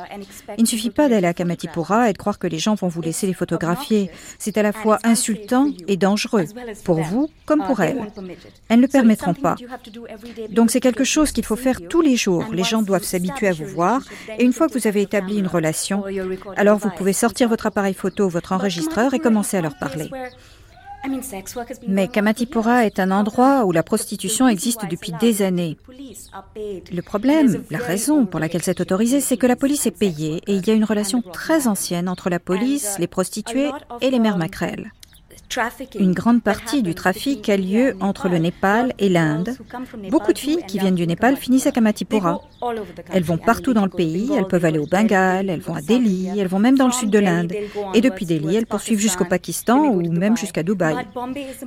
[0.57, 3.01] Il ne suffit pas d'aller à Kamatipura et de croire que les gens vont vous
[3.01, 3.94] laisser les photographier.
[4.39, 6.45] C'est à la fois insultant et dangereux,
[6.83, 8.01] pour vous comme pour elles.
[8.69, 9.55] Elles ne le permettront pas.
[10.49, 12.45] Donc c'est quelque chose qu'il faut faire tous les jours.
[12.51, 14.01] Les gens doivent s'habituer à vous voir
[14.39, 16.03] et une fois que vous avez établi une relation,
[16.57, 20.09] alors vous pouvez sortir votre appareil photo, votre enregistreur et commencer à leur parler.
[21.87, 25.77] Mais Kamatipura est un endroit où la prostitution existe depuis des années.
[26.91, 30.55] Le problème, la raison pour laquelle c'est autorisé, c'est que la police est payée et
[30.55, 34.37] il y a une relation très ancienne entre la police, les prostituées et les mères
[34.37, 34.91] maquerelles.
[35.99, 39.55] Une grande partie du trafic a lieu entre le Népal et l'Inde.
[40.09, 42.41] Beaucoup de filles qui viennent du Népal finissent à Kamatipura.
[43.11, 46.29] Elles vont partout dans le pays, elles peuvent aller au Bengale, elles vont à Delhi,
[46.37, 47.53] elles vont même dans le sud de l'Inde.
[47.93, 50.95] Et depuis Delhi, elles poursuivent jusqu'au Pakistan ou même jusqu'à Dubaï.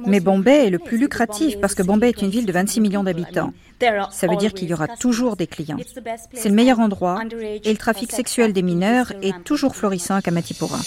[0.07, 3.05] Mais Bombay est le plus lucratif parce que Bombay est une ville de 26 millions
[3.05, 3.53] d'habitants.
[4.11, 5.79] Ça veut dire qu'il y aura toujours des clients.
[6.33, 7.21] C'est le meilleur endroit
[7.65, 10.79] et le trafic sexuel des mineurs est toujours florissant à Kamatipura.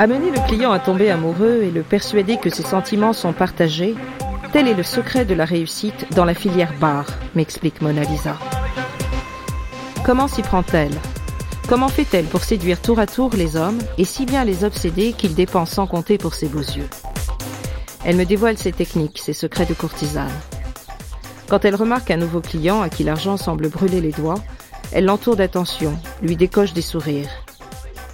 [0.00, 3.96] Amener le client à tomber amoureux et le persuader que ses sentiments sont partagés,
[4.52, 8.36] tel est le secret de la réussite dans la filière bar, m'explique Mona Lisa.
[10.04, 10.94] Comment s'y prend-elle?
[11.68, 15.34] Comment fait-elle pour séduire tour à tour les hommes et si bien les obséder qu'ils
[15.34, 16.88] dépensent sans compter pour ses beaux yeux?
[18.04, 20.30] Elle me dévoile ses techniques, ses secrets de courtisane.
[21.48, 24.42] Quand elle remarque un nouveau client à qui l'argent semble brûler les doigts,
[24.92, 27.30] elle l'entoure d'attention, lui décoche des sourires.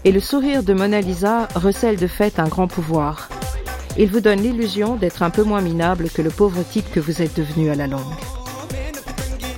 [0.05, 3.29] Et le sourire de Mona Lisa recèle de fait un grand pouvoir.
[3.97, 7.23] Il vous donne l'illusion d'être un peu moins minable que le pauvre type que vous
[7.23, 8.01] êtes devenu à la longue.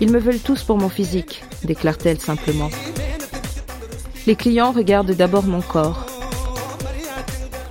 [0.01, 2.71] Ils me veulent tous pour mon physique, déclare-t-elle simplement.
[4.27, 6.05] Les clients regardent d'abord mon corps.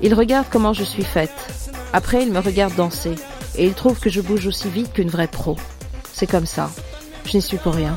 [0.01, 1.44] Ils regardent comment je suis faite.
[1.95, 3.15] Après, ils me regardent danser.
[3.57, 5.55] Et ils trouvent que je bouge aussi vite qu'une vraie pro.
[6.11, 6.69] C'est comme ça.
[7.25, 7.95] Je n'y suis pour rien.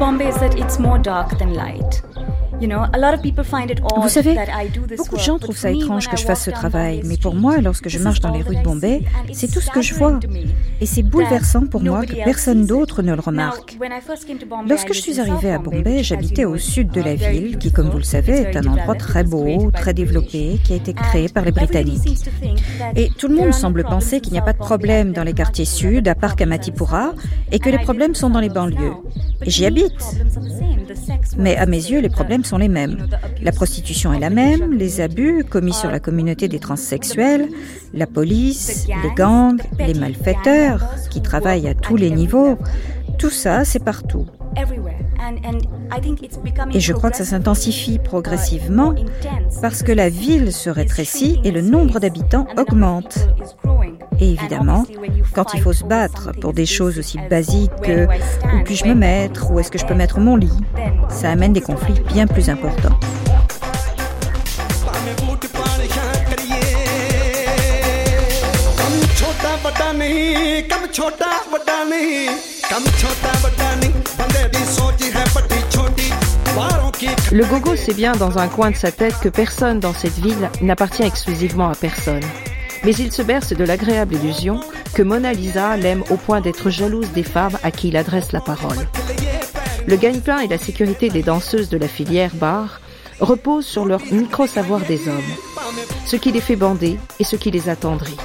[0.00, 0.32] Bombay
[1.04, 2.13] dark light.
[2.60, 4.36] Vous savez,
[4.96, 7.88] beaucoup de gens trouvent ça étrange que je fasse ce travail, mais pour moi, lorsque
[7.88, 10.20] je marche dans les rues de Bombay, c'est tout ce que je vois.
[10.80, 13.78] Et c'est bouleversant pour moi que personne d'autre ne le remarque.
[14.68, 17.98] Lorsque je suis arrivée à Bombay, j'habitais au sud de la ville, qui, comme vous
[17.98, 21.52] le savez, est un endroit très beau, très développé, qui a été créé par les
[21.52, 22.28] Britanniques.
[22.96, 25.64] Et tout le monde semble penser qu'il n'y a pas de problème dans les quartiers
[25.64, 27.14] sud, à part Kamatipura,
[27.50, 28.94] et que les problèmes sont dans les banlieues.
[29.42, 29.92] J'y habite.
[31.36, 33.06] Mais à mes yeux, les problèmes sont les mêmes.
[33.42, 37.48] La prostitution est la même, les abus commis sur la communauté des transsexuels,
[37.92, 42.58] la police, les gangs, les malfaiteurs qui travaillent à tous les niveaux,
[43.18, 44.26] tout ça, c'est partout.
[46.72, 48.94] Et je crois que ça s'intensifie progressivement
[49.60, 53.28] parce que la ville se rétrécit et le nombre d'habitants augmente.
[54.20, 54.84] Et évidemment,
[55.34, 59.50] quand il faut se battre pour des choses aussi basiques que où puis-je me mettre,
[59.50, 60.60] où est-ce que je peux mettre mon lit,
[61.08, 62.98] ça amène des conflits bien plus importants.
[77.32, 80.50] Le gogo sait bien dans un coin de sa tête que personne dans cette ville
[80.60, 82.22] n'appartient exclusivement à personne.
[82.84, 84.60] Mais il se berce de l'agréable illusion
[84.94, 88.40] que Mona Lisa l'aime au point d'être jalouse des femmes à qui il adresse la
[88.40, 88.88] parole.
[89.86, 92.80] Le gagne-pain et la sécurité des danseuses de la filière bar
[93.20, 95.22] reposent sur leur micro-savoir des hommes,
[96.04, 98.16] ce qui les fait bander et ce qui les attendrit.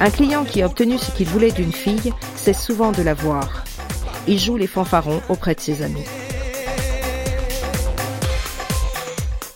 [0.00, 3.64] Un client qui a obtenu ce qu'il voulait d'une fille cesse souvent de la voir.
[4.26, 6.04] Il joue les fanfarons auprès de ses amis.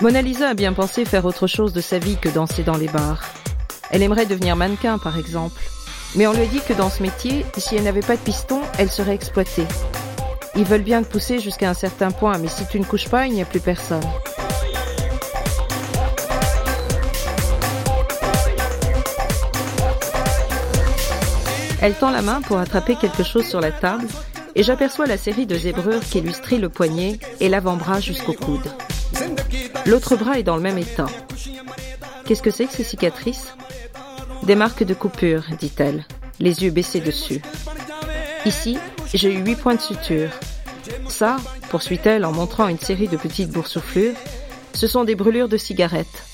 [0.01, 2.87] Mona Lisa a bien pensé faire autre chose de sa vie que danser dans les
[2.87, 3.23] bars.
[3.91, 5.61] Elle aimerait devenir mannequin, par exemple.
[6.15, 8.61] Mais on lui a dit que dans ce métier, si elle n'avait pas de piston,
[8.79, 9.67] elle serait exploitée.
[10.55, 13.27] Ils veulent bien te pousser jusqu'à un certain point, mais si tu ne couches pas,
[13.27, 14.03] il n'y a plus personne.
[21.81, 24.07] Elle tend la main pour attraper quelque chose sur la table
[24.55, 28.73] et j'aperçois la série de zébrures qui strient le poignet et l'avant-bras jusqu'au coude.
[29.87, 31.07] L'autre bras est dans le même état.
[32.25, 33.55] Qu'est-ce que c'est que ces cicatrices?
[34.43, 36.05] Des marques de coupure, dit-elle,
[36.41, 37.41] les yeux baissés dessus.
[38.45, 38.79] Ici,
[39.15, 40.31] j'ai eu huit points de suture.
[41.09, 41.37] Ça,
[41.71, 44.15] poursuit-elle en montrant une série de petites boursouflures,
[44.75, 46.25] ce sont des brûlures de cigarettes.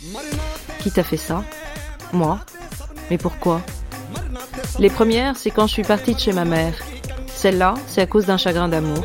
[0.80, 1.44] Qui t'a fait ça?
[2.12, 2.40] Moi?
[3.10, 3.60] Mais pourquoi?
[4.80, 6.74] Les premières, c'est quand je suis partie de chez ma mère.
[7.28, 9.04] Celle-là, c'est à cause d'un chagrin d'amour.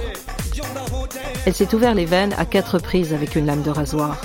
[1.45, 4.17] Elle s'est ouvert les veines à quatre reprises avec une lame de rasoir.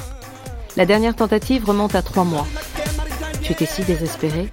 [0.77, 2.47] La dernière tentative remonte à trois mois.
[3.43, 4.51] Tu étais si désespérée.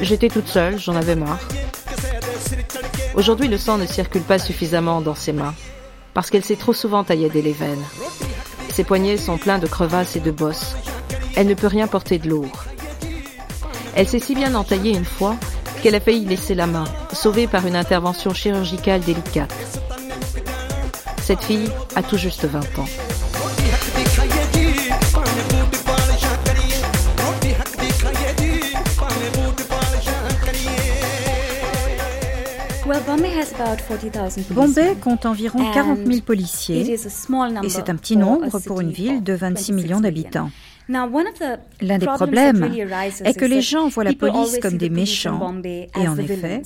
[0.00, 1.40] J'étais toute seule, j'en avais marre.
[3.14, 5.54] Aujourd'hui, le sang ne circule pas suffisamment dans ses mains,
[6.14, 7.84] parce qu'elle s'est trop souvent tailladé les veines.
[8.74, 10.74] Ses poignets sont pleins de crevasses et de bosses.
[11.34, 12.64] Elle ne peut rien porter de lourd.
[13.94, 15.36] Elle s'est si bien entaillée une fois
[15.82, 19.54] qu'elle a failli laisser la main, sauvée par une intervention chirurgicale délicate.
[21.22, 22.86] Cette fille a tout juste 20 ans.
[34.50, 36.96] Bombay compte environ 40 000 policiers et
[37.68, 40.50] c'est un petit nombre pour une ville de 26 millions d'habitants.
[40.88, 42.70] L'un des problèmes
[43.24, 45.54] est que les gens voient la police comme des méchants.
[45.64, 46.62] Et en effet,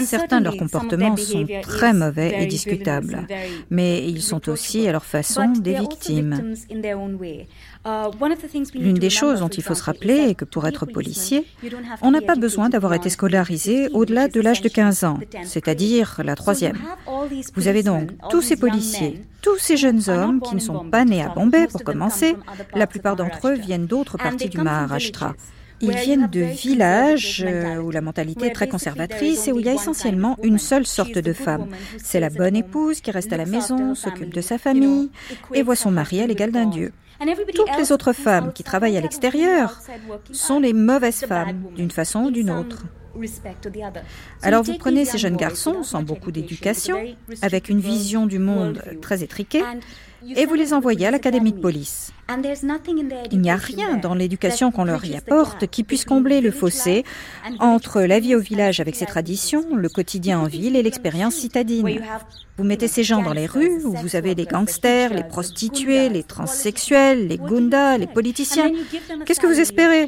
[0.00, 3.26] Certains de leurs comportements sont très mauvais et discutables,
[3.70, 6.54] mais ils sont aussi, à leur façon, des victimes.
[7.84, 8.10] Uh,
[8.74, 11.44] L'une des choses dont il faut se rappeler est que pour être policier,
[12.00, 16.36] on n'a pas besoin d'avoir été scolarisé au-delà de l'âge de 15 ans, c'est-à-dire la
[16.36, 16.78] troisième.
[17.54, 21.22] Vous avez donc tous ces policiers, tous ces jeunes hommes qui ne sont pas nés
[21.22, 22.36] à Bombay pour commencer,
[22.72, 25.34] la plupart d'entre eux viennent d'autres parties du Maharashtra.
[25.80, 29.68] Ils viennent de villages euh, où la mentalité est très conservatrice et où il y
[29.68, 31.66] a essentiellement une seule sorte de femme.
[31.98, 35.10] C'est la bonne épouse qui reste à la maison, s'occupe de sa famille
[35.52, 36.92] et voit son mari à l'égal d'un dieu.
[37.54, 39.80] Toutes les autres femmes qui travaillent à l'extérieur
[40.32, 42.84] sont les mauvaises femmes, d'une façon ou d'une autre.
[44.42, 46.98] Alors vous prenez ces jeunes garçons sans beaucoup d'éducation,
[47.42, 49.62] avec une vision du monde très étriquée,
[50.36, 52.12] et vous les envoyez à l'académie de police.
[53.30, 57.04] Il n'y a rien dans l'éducation qu'on leur y apporte qui puisse combler le fossé
[57.58, 62.00] entre la vie au village avec ses traditions, le quotidien en ville et l'expérience citadine.
[62.56, 66.22] Vous mettez ces gens dans les rues où vous avez les gangsters, les prostituées, les
[66.22, 68.70] transsexuels, les gundas, les politiciens.
[69.26, 70.06] Qu'est-ce que vous espérez?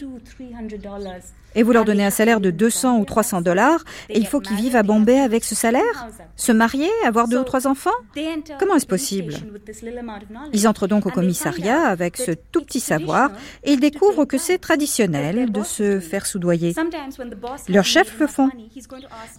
[1.55, 4.57] Et vous leur donnez un salaire de 200 ou 300 dollars et il faut qu'ils
[4.57, 7.91] vivent à Bombay avec ce salaire Se marier Avoir deux ou trois enfants?
[8.59, 9.35] Comment est-ce possible?
[10.53, 13.31] Ils entrent donc au commissariat avec ce tout petit savoir
[13.63, 16.75] et ils découvrent que c'est traditionnel de se faire soudoyer.
[17.69, 18.51] Leurs chefs le font.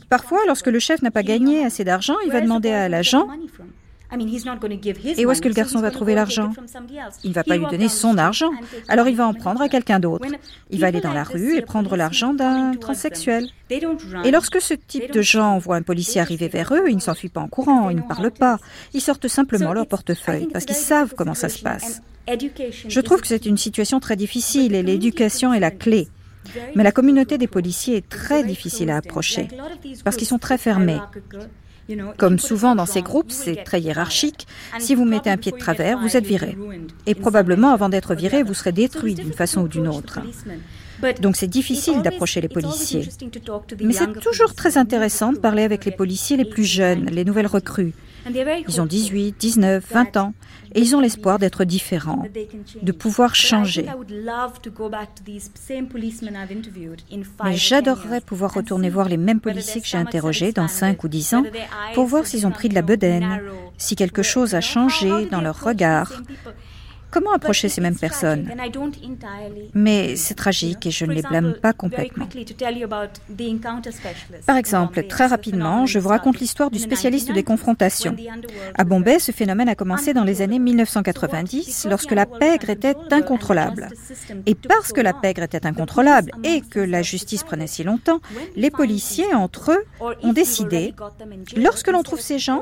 [0.10, 3.28] Parfois, lorsque le chef n'a pas gagné assez d'argent, il va demander à l'agent
[5.18, 6.52] et où est-ce que le garçon va trouver l'argent
[7.24, 8.52] Il ne va pas lui donner son argent,
[8.88, 10.28] alors il va en prendre à quelqu'un d'autre.
[10.70, 13.48] Il va aller dans la rue et prendre l'argent d'un transsexuel.
[13.70, 17.30] Et lorsque ce type de gens voit un policier arriver vers eux, ils ne s'enfuient
[17.30, 18.60] pas en courant, ils ne parlent pas,
[18.94, 22.02] ils sortent simplement leur portefeuille parce qu'ils savent comment ça se passe.
[22.88, 26.08] Je trouve que c'est une situation très difficile et l'éducation est la clé.
[26.76, 29.48] Mais la communauté des policiers est très difficile à approcher
[30.04, 31.00] parce qu'ils sont très fermés.
[32.18, 34.48] Comme souvent dans ces groupes, c'est très hiérarchique.
[34.80, 36.58] Si vous mettez un pied de travers, vous êtes viré.
[37.06, 40.20] Et probablement, avant d'être viré, vous serez détruit d'une façon ou d'une autre.
[41.22, 43.08] Donc c'est difficile d'approcher les policiers.
[43.82, 47.48] Mais c'est toujours très intéressant de parler avec les policiers les plus jeunes, les nouvelles
[47.48, 47.94] recrues.
[48.68, 50.34] Ils ont 18, 19, 20 ans
[50.74, 52.24] et ils ont l'espoir d'être différents,
[52.82, 53.86] de pouvoir changer.
[57.44, 61.34] Mais j'adorerais pouvoir retourner voir les mêmes policiers que j'ai interrogés dans 5 ou 10
[61.36, 61.44] ans
[61.94, 63.42] pour voir s'ils ont pris de la bedaine,
[63.78, 66.12] si quelque chose a changé dans leur regard,
[67.16, 68.52] Comment approcher ces mêmes personnes?
[69.74, 72.28] Mais c'est tragique et je ne les blâme pas complètement.
[74.46, 78.18] Par exemple, très rapidement, je vous raconte l'histoire du spécialiste des confrontations.
[78.78, 83.88] À Bombay, ce phénomène a commencé dans les années 1990, lorsque la pègre était incontrôlable.
[84.46, 88.20] Et parce que la pègre était incontrôlable et que la justice prenait si longtemps,
[88.58, 89.86] les policiers, entre eux,
[90.22, 90.94] ont décidé,
[91.56, 92.62] lorsque l'on trouve ces gens,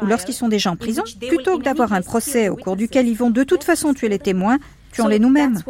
[0.00, 3.16] ou lorsqu'ils sont déjà en prison, plutôt que d'avoir un procès au cours duquel ils
[3.16, 4.58] vont de toute façon tuer les témoins,
[4.92, 5.60] tuons-les nous-mêmes.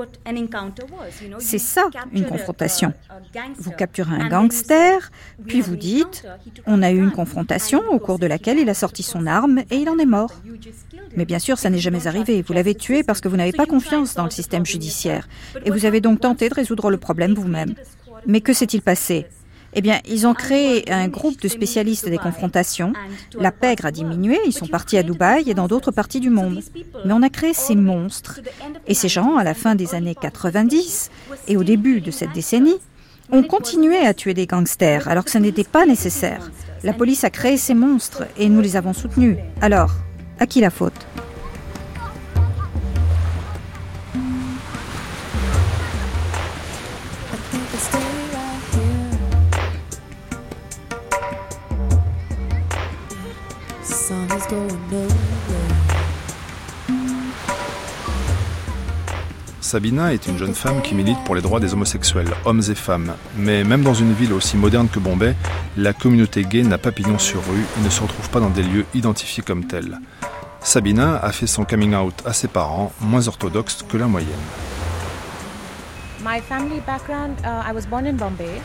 [1.39, 2.93] C'est ça, une confrontation.
[3.59, 5.11] Vous capturez un gangster,
[5.47, 6.27] puis vous dites,
[6.66, 9.77] on a eu une confrontation au cours de laquelle il a sorti son arme et
[9.77, 10.33] il en est mort.
[11.16, 12.43] Mais bien sûr, ça n'est jamais arrivé.
[12.43, 15.29] Vous l'avez tué parce que vous n'avez pas confiance dans le système judiciaire.
[15.64, 17.75] Et vous avez donc tenté de résoudre le problème vous-même.
[18.27, 19.27] Mais que s'est-il passé
[19.75, 22.93] eh bien, ils ont créé un groupe de spécialistes des confrontations.
[23.39, 26.62] La pègre a diminué, ils sont partis à Dubaï et dans d'autres parties du monde.
[27.05, 28.41] Mais on a créé ces monstres.
[28.87, 31.11] Et ces gens, à la fin des années 90
[31.49, 32.79] et au début de cette décennie,
[33.31, 36.51] ont continué à tuer des gangsters alors que ce n'était pas nécessaire.
[36.83, 39.37] La police a créé ces monstres et nous les avons soutenus.
[39.61, 39.93] Alors,
[40.39, 41.07] à qui la faute?
[59.61, 63.14] Sabina est une jeune femme qui milite pour les droits des homosexuels, hommes et femmes.
[63.36, 65.34] Mais même dans une ville aussi moderne que Bombay,
[65.76, 68.62] la communauté gay n'a pas pignon sur rue et ne se retrouve pas dans des
[68.62, 69.99] lieux identifiés comme tels.
[70.61, 74.30] Sabina a fait son coming out à ses parents, moins orthodoxes que la moyenne.
[76.24, 78.62] My family background, uh, I was born in Bombay.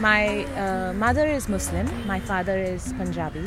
[0.00, 3.44] My uh, mother is Muslim, my father is Punjabi.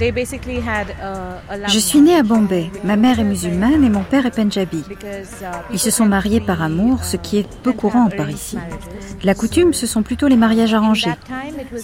[0.00, 2.70] Je suis née à Bombay.
[2.84, 4.84] Ma mère est musulmane et mon père est punjabi.
[5.72, 8.58] Ils se sont mariés par amour, ce qui est peu courant par ici.
[9.24, 11.12] La coutume, ce sont plutôt les mariages arrangés.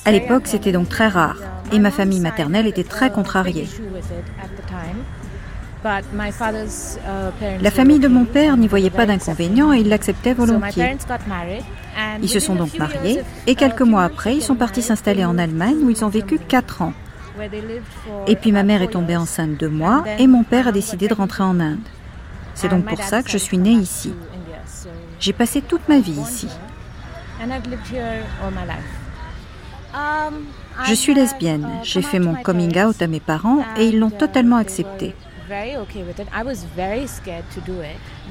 [0.05, 1.37] À l'époque, c'était donc très rare.
[1.73, 3.69] Et ma famille maternelle était très contrariée.
[7.61, 10.97] La famille de mon père n'y voyait pas d'inconvénient et ils l'acceptaient volontiers.
[12.23, 15.77] Ils se sont donc mariés et quelques mois après, ils sont partis s'installer en Allemagne
[15.83, 16.95] où ils ont vécu quatre ans.
[18.27, 21.15] Et puis ma mère est tombée enceinte de moi et mon père a décidé de
[21.15, 21.79] rentrer en Inde.
[22.55, 24.15] C'est donc pour ça que je suis née ici.
[25.19, 26.49] J'ai passé toute ma vie ici.
[30.87, 31.69] Je suis lesbienne.
[31.83, 35.15] J'ai fait mon coming out à mes parents et ils l'ont totalement accepté.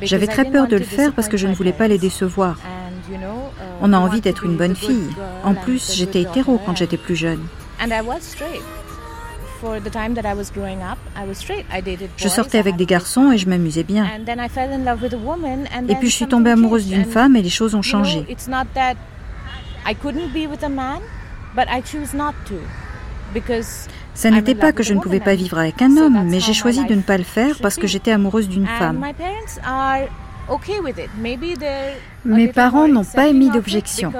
[0.01, 2.57] J'avais très peur de le faire parce que je ne voulais pas les décevoir.
[3.81, 5.09] On a envie d'être une bonne fille.
[5.43, 7.45] En plus, j'étais hétéro quand j'étais plus jeune.
[12.17, 14.05] Je sortais avec des garçons et je m'amusais bien.
[15.87, 18.25] Et puis je suis tombée amoureuse d'une femme et les choses ont changé.
[24.15, 26.85] Ça n'était pas que je ne pouvais pas vivre avec un homme, mais j'ai choisi
[26.85, 29.03] de ne pas le faire parce que j'étais amoureuse d'une femme.
[32.25, 34.11] Mes parents n'ont pas émis d'objection.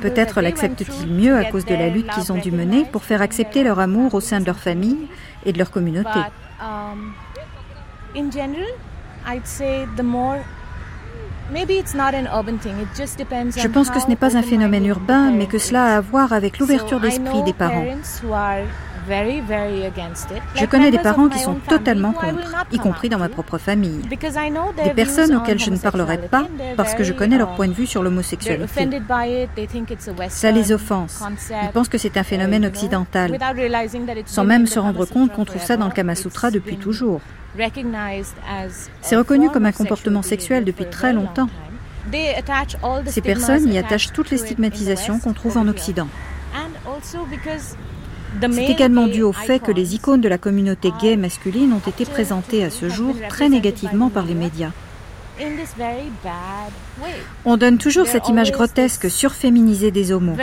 [0.00, 3.64] Peut-être l'acceptent-ils mieux à cause de la lutte qu'ils ont dû mener pour faire accepter
[3.64, 5.08] leur amour au sein de leur famille
[5.44, 6.20] et de leur communauté.
[13.56, 16.32] Je pense que ce n'est pas un phénomène urbain, mais que cela a à voir
[16.32, 17.84] avec l'ouverture d'esprit des parents.
[19.06, 24.02] Je connais des parents qui sont totalement contre, y compris dans ma propre famille.
[24.08, 26.46] Des personnes auxquelles je ne parlerai pas
[26.76, 28.88] parce que je connais leur point de vue sur l'homosexualité.
[30.28, 31.22] Ça les offense.
[31.50, 33.38] Ils pensent que c'est un phénomène occidental,
[34.26, 37.20] sans même se rendre compte qu'on trouve ça dans le Kama Sutra depuis toujours.
[39.00, 41.48] C'est reconnu comme un comportement sexuel depuis très longtemps.
[43.06, 46.08] Ces personnes y attachent toutes les stigmatisations qu'on trouve en Occident.
[48.40, 52.04] C'est également dû au fait que les icônes de la communauté gay masculine ont été
[52.04, 54.70] présentées à ce jour très négativement par les médias.
[57.44, 60.36] On donne toujours cette image grotesque, surféminisée des homos.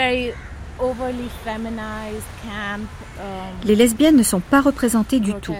[3.64, 5.56] Les lesbiennes ne sont pas représentées du tout.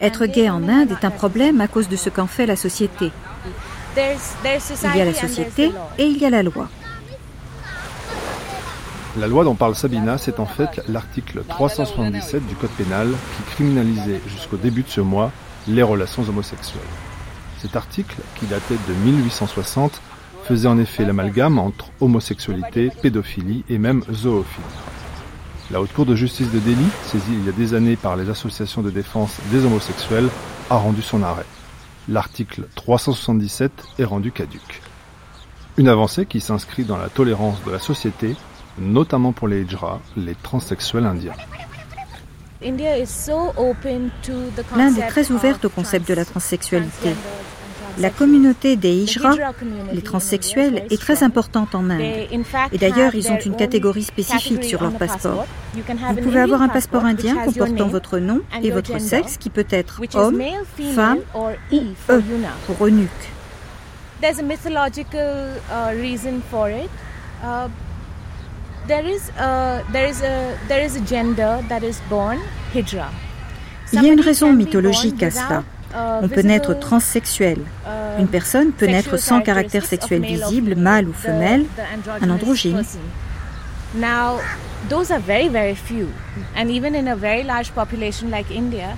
[0.00, 3.10] Être gay en Inde est un problème à cause de ce qu'en fait la société.
[3.96, 6.68] Il y a la société et il y a la loi.
[9.18, 14.20] La loi dont parle Sabina, c'est en fait l'article 377 du Code pénal qui criminalisait
[14.26, 15.32] jusqu'au début de ce mois
[15.66, 16.82] les relations homosexuelles.
[17.58, 20.02] Cet article, qui datait de 1860,
[20.44, 24.64] faisait en effet l'amalgame entre homosexualité, pédophilie et même zoophilie.
[25.70, 28.28] La Haute Cour de justice de Delhi, saisie il y a des années par les
[28.28, 30.28] associations de défense des homosexuels,
[30.68, 31.46] a rendu son arrêt.
[32.10, 34.82] L'article 377 est rendu caduque.
[35.78, 38.36] Une avancée qui s'inscrit dans la tolérance de la société
[38.78, 41.32] notamment pour les hijra, les transsexuels indiens.
[44.76, 47.14] L'Inde est très ouverte au concept de la transsexualité.
[47.98, 49.34] La communauté des hijra,
[49.92, 52.28] les transsexuels, est très importante en Inde.
[52.72, 55.46] Et d'ailleurs, ils ont une catégorie spécifique sur leur passeport.
[55.74, 60.00] Vous pouvez avoir un passeport indien comportant votre nom et votre sexe qui peut être
[60.14, 60.42] homme,
[60.94, 62.22] femme ou E
[62.66, 63.10] pour eunuque.
[73.92, 75.62] Il y a une raison mythologique à cela.
[75.94, 77.58] Uh, On peut naître transsexuel.
[77.58, 81.64] Uh, une personne peut naître sans caractère sexuel visible, mâle ou femelle,
[82.20, 82.82] un androgyne.
[83.94, 84.40] Now,
[84.88, 86.08] those are very, very few.
[86.56, 88.96] And even in a very large population like India,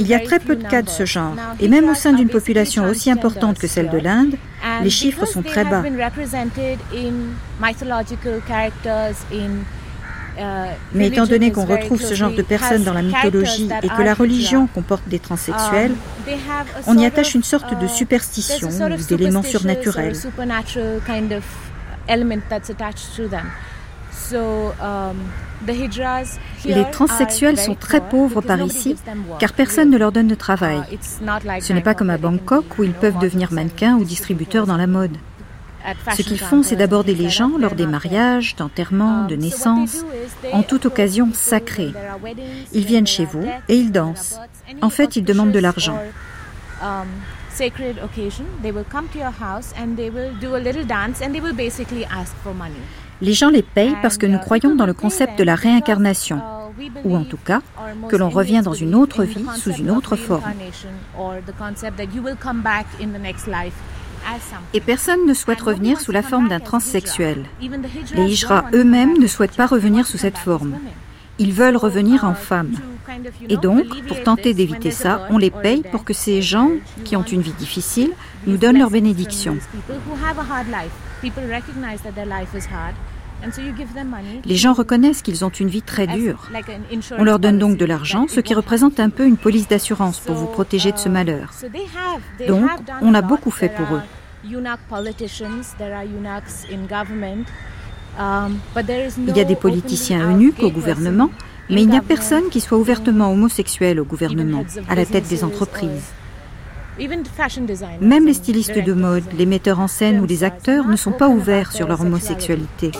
[0.00, 2.28] il y a très peu de cas de ce genre, et même au sein d'une
[2.28, 4.34] population aussi importante que celle de l'Inde,
[4.82, 5.82] les chiffres sont très bas.
[10.36, 10.40] Uh,
[10.92, 14.14] Mais étant donné qu'on retrouve ce genre de personnes dans la mythologie et que la
[14.14, 16.36] religion comporte des transsexuels, um,
[16.88, 20.16] on y attache une sorte de uh, superstition ou d'éléments surnaturels.
[26.64, 28.96] Les transsexuels sont très pauvres par ici
[29.38, 30.80] car personne ne leur donne de travail.
[30.90, 34.76] Uh, Ce n'est pas comme à Bangkok où ils peuvent devenir mannequins ou distributeurs dans
[34.76, 35.16] la mode.
[36.16, 40.04] Ce qu'ils font, c'est d'aborder les gens lors des mariages, d'enterrements, um, de naissances,
[40.52, 41.92] en toute occasion sacrée.
[42.72, 44.40] Ils viennent chez vous et ils dansent.
[44.80, 45.98] En fait, ils demandent de l'argent.
[53.20, 56.40] Les gens les payent parce que nous croyons dans le concept de la réincarnation,
[57.04, 57.60] ou en tout cas
[58.08, 60.42] que l'on revient dans une autre vie sous une autre forme.
[64.72, 67.44] Et personne ne souhaite revenir sous la forme d'un transsexuel.
[68.14, 70.76] Les hijras eux-mêmes ne souhaitent pas revenir sous cette forme.
[71.38, 72.74] Ils veulent revenir en femmes.
[73.48, 76.70] Et donc, pour tenter d'éviter ça, on les paye pour que ces gens
[77.04, 78.12] qui ont une vie difficile
[78.46, 79.58] nous donnent leur bénédiction.
[84.44, 86.50] Les gens reconnaissent qu'ils ont une vie très dure.
[87.18, 90.34] On leur donne donc de l'argent, ce qui représente un peu une police d'assurance pour
[90.34, 91.50] vous protéger de ce malheur.
[92.48, 92.70] Donc,
[93.02, 94.02] on a beaucoup fait pour eux.
[94.46, 94.56] Il
[99.36, 101.30] y a des politiciens eunuques au gouvernement,
[101.70, 105.44] mais il n'y a personne qui soit ouvertement homosexuel au gouvernement, à la tête des
[105.44, 106.12] entreprises.
[108.00, 111.28] Même les stylistes de mode, les metteurs en scène ou les acteurs ne sont pas
[111.28, 112.92] ouverts sur leur homosexualité.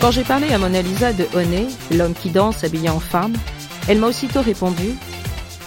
[0.00, 3.32] Quand j'ai parlé à Mona Lisa de Oné, l'homme qui danse habillé en femme,
[3.88, 4.90] elle m'a aussitôt répondu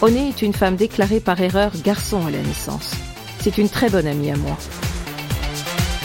[0.00, 2.94] Oné est une femme déclarée par erreur garçon à la naissance.
[3.40, 4.56] C'est une très bonne amie à moi.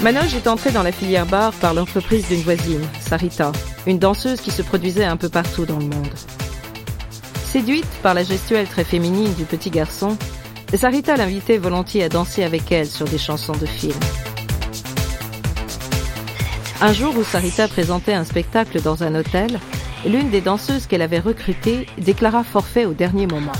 [0.02, 3.54] Manoj est entrée dans la filière bar par l'entreprise d'une voisine, Sarita,
[3.88, 6.14] une danseuse qui se produisait un peu partout dans le monde.
[7.50, 10.18] Séduite par la gestuelle très féminine du petit garçon,
[10.74, 13.98] Sarita l'invitait volontiers à danser avec elle sur des chansons de film.
[16.82, 19.60] Un jour où Sarita présentait un spectacle dans un hôtel,
[20.06, 23.54] l'une des danseuses qu'elle avait recrutées déclara forfait au dernier moment.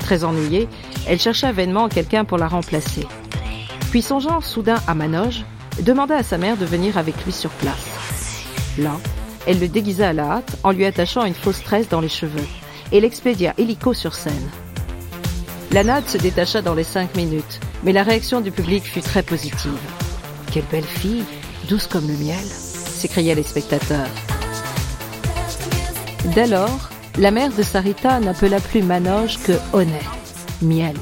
[0.00, 0.68] Très ennuyée,
[1.06, 3.06] elle chercha vainement quelqu'un pour la remplacer.
[3.90, 5.44] Puis songeant soudain à Manoj,
[5.80, 8.44] demanda à sa mère de venir avec lui sur place.
[8.78, 8.92] Là,
[9.46, 12.46] elle le déguisa à la hâte en lui attachant une fausse tresse dans les cheveux
[12.92, 14.50] et l'expédia hélico sur scène.
[15.72, 19.22] La natte se détacha dans les cinq minutes, mais la réaction du public fut très
[19.22, 19.78] positive.
[20.52, 21.24] Quelle belle fille,
[21.68, 24.08] douce comme le miel, s'écriaient les spectateurs.
[26.34, 30.02] Dès lors, la mère de Sarita n'appela plus Manoj que Honnête,
[30.62, 30.96] miel.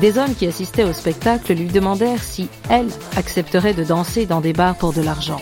[0.00, 4.52] Des hommes qui assistaient au spectacle lui demandèrent si elle accepterait de danser dans des
[4.52, 5.40] bars pour de l'argent.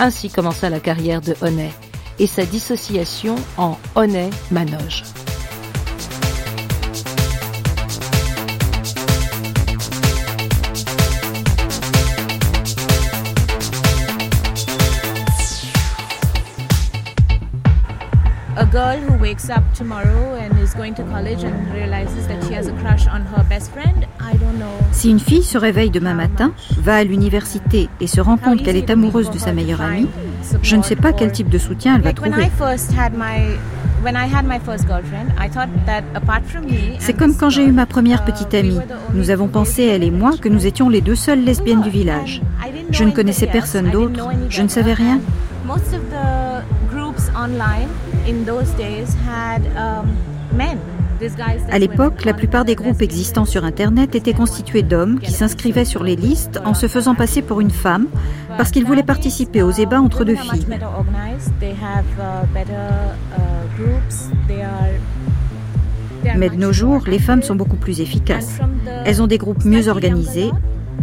[0.00, 1.70] Ainsi commença la carrière de Honey
[2.18, 3.76] et sa dissociation en
[22.40, 22.51] she
[24.92, 28.76] Si une fille se réveille demain matin, va à l'université et se rend compte qu'elle
[28.76, 30.08] est amoureuse de sa meilleure amie,
[30.62, 32.50] je ne sais pas quel type de soutien elle va trouver.
[36.98, 38.80] C'est comme quand j'ai eu ma première petite amie.
[39.14, 42.42] Nous avons pensé, elle et moi, que nous étions les deux seules lesbiennes du village.
[42.90, 45.20] Je ne connaissais personne d'autre, je ne savais rien.
[51.70, 56.02] À l'époque, la plupart des groupes existants sur Internet étaient constitués d'hommes qui s'inscrivaient sur
[56.02, 58.06] les listes en se faisant passer pour une femme
[58.56, 60.66] parce qu'ils voulaient participer aux ébats entre deux filles.
[66.36, 68.58] Mais de nos jours, les femmes sont beaucoup plus efficaces.
[69.04, 70.50] Elles ont des groupes mieux organisés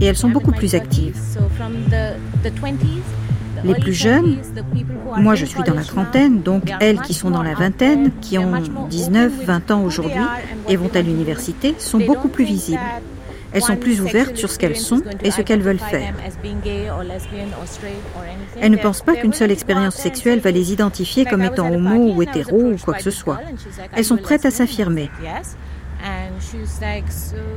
[0.02, 1.18] et elles sont beaucoup plus actives.
[3.64, 4.38] Les plus jeunes,
[5.18, 8.54] moi je suis dans la trentaine, donc elles qui sont dans la vingtaine, qui ont
[8.90, 10.22] 19, 20 ans aujourd'hui
[10.68, 12.80] et vont à l'université, sont beaucoup plus visibles.
[13.52, 16.14] Elles sont plus ouvertes sur ce qu'elles sont et ce qu'elles veulent faire.
[18.62, 22.22] Elles ne pensent pas qu'une seule expérience sexuelle va les identifier comme étant homo ou
[22.22, 23.40] hétéro ou quoi que ce soit.
[23.96, 25.10] Elles sont prêtes à s'affirmer.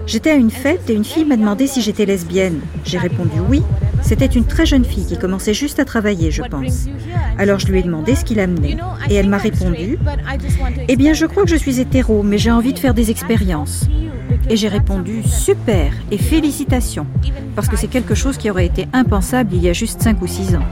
[0.07, 2.61] J'étais à une fête et une fille m'a demandé si j'étais lesbienne.
[2.85, 3.63] J'ai répondu oui.
[4.03, 6.87] C'était une très jeune fille qui commençait juste à travailler, je pense.
[7.39, 8.77] Alors je lui ai demandé ce qui l'amenait.
[9.09, 9.99] Et elle m'a répondu
[10.89, 13.87] Eh bien, je crois que je suis hétéro, mais j'ai envie de faire des expériences.
[14.51, 17.07] Et j'ai répondu Super et félicitations,
[17.55, 20.27] parce que c'est quelque chose qui aurait été impensable il y a juste 5 ou
[20.27, 20.65] 6 ans.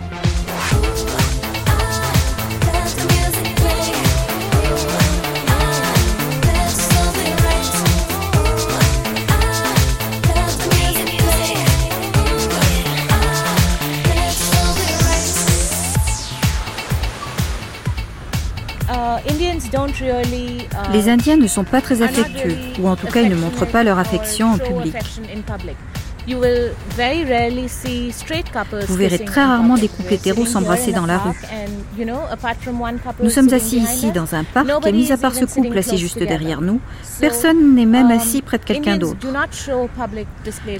[20.92, 23.84] Les Indiens ne sont pas très affectueux, ou en tout cas ils ne montrent pas
[23.84, 24.94] leur affection en public.
[28.86, 31.36] Vous verrez très rarement des couples hétéros s'embrasser dans la rue.
[33.22, 36.18] Nous sommes assis ici dans un parc et mis à part ce couple assis juste
[36.18, 36.80] derrière nous,
[37.20, 39.26] personne n'est même um, assis près de quelqu'un d'autre.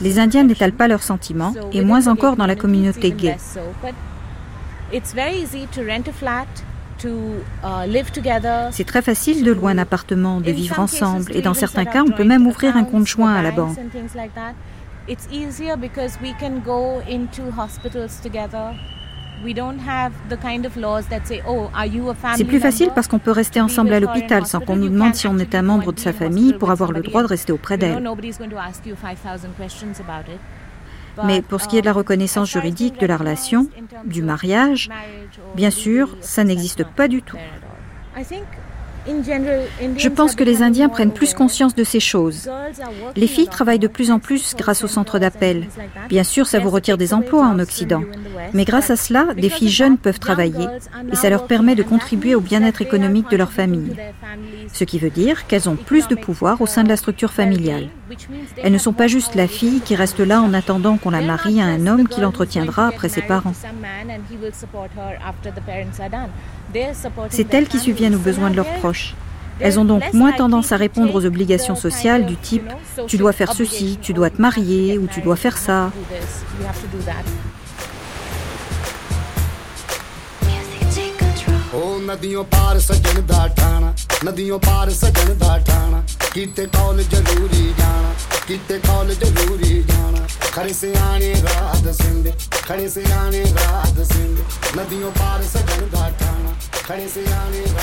[0.01, 3.37] Les Indiens n'étalent pas leurs sentiments et moins encore dans la communauté gay.
[8.73, 12.11] C'est très facile de louer un appartement, de vivre ensemble, et dans certains cas, on
[12.11, 13.77] peut même ouvrir un compte joint à la banque.
[22.37, 25.27] C'est plus facile parce qu'on peut rester ensemble à l'hôpital sans qu'on nous demande si
[25.27, 28.03] on est un membre de sa famille pour avoir le droit de rester auprès d'elle.
[31.25, 33.69] Mais pour ce qui est de la reconnaissance juridique de la relation,
[34.05, 34.91] du mariage,
[35.55, 37.39] bien sûr, ça n'existe pas du tout.
[39.97, 42.49] Je pense que les Indiens prennent plus conscience de ces choses.
[43.17, 45.67] Les filles travaillent de plus en plus grâce au centre d'appel.
[46.09, 48.03] Bien sûr, ça vous retire des emplois en Occident.
[48.53, 50.67] Mais grâce à cela, des filles jeunes peuvent travailler
[51.13, 53.97] et ça leur permet de contribuer au bien-être économique de leur famille.
[54.73, 57.89] Ce qui veut dire qu'elles ont plus de pouvoir au sein de la structure familiale.
[58.63, 61.61] Elles ne sont pas juste la fille qui reste là en attendant qu'on la marie
[61.61, 63.55] à un homme qui l'entretiendra après ses parents.
[67.31, 69.15] C'est elles qui subviennent aux besoins de leurs proches.
[69.61, 72.69] Elles ont donc moins tendance à répondre aux obligations sociales du type
[73.07, 75.91] tu dois faire ceci, tu dois te marier ou tu dois faire ça.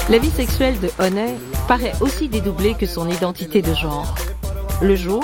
[0.09, 1.35] La vie sexuelle de Honey
[1.69, 4.15] paraît aussi dédoublée que son identité de genre.
[4.81, 5.23] Le jour,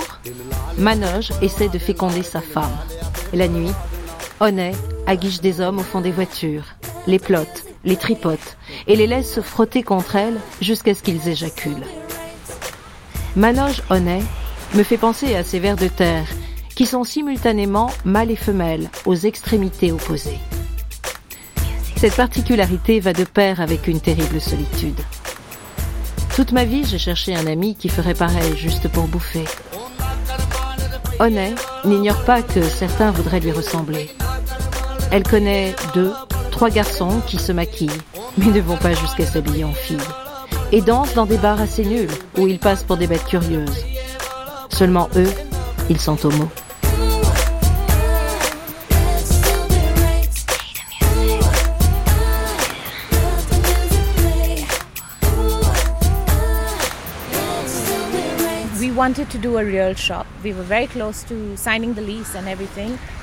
[0.78, 2.76] Manoj essaie de féconder sa femme.
[3.34, 3.72] La nuit,
[4.40, 4.72] Honey
[5.06, 6.64] aguiche des hommes au fond des voitures,
[7.06, 8.56] les plotte, les tripote
[8.86, 11.86] et les laisse se frotter contre elle jusqu'à ce qu'ils éjaculent.
[13.36, 14.22] Manoj Honey
[14.74, 16.26] me fait penser à ces vers de terre
[16.74, 20.38] qui sont simultanément mâles et femelles aux extrémités opposées.
[21.96, 25.00] Cette particularité va de pair avec une terrible solitude.
[26.34, 29.44] Toute ma vie, j'ai cherché un ami qui ferait pareil juste pour bouffer.
[31.20, 31.54] Honey
[31.84, 34.10] n'ignore pas que certains voudraient lui ressembler.
[35.12, 36.12] Elle connaît deux,
[36.54, 37.90] trois garçons qui se maquillent,
[38.38, 39.98] mais ne vont pas jusqu'à s'habiller en fille,
[40.70, 43.84] et dansent dans des bars assez nuls où ils passent pour des bêtes curieuses.
[44.68, 45.32] Seulement eux,
[45.90, 46.48] ils sont homo.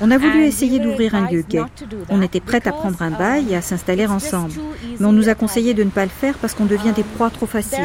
[0.00, 1.62] On a voulu essayer d'ouvrir un lieu gay.
[2.10, 4.52] On était prêts à prendre un bail et à s'installer ensemble.
[5.00, 7.30] Mais on nous a conseillé de ne pas le faire parce qu'on devient des proies
[7.30, 7.78] trop faciles.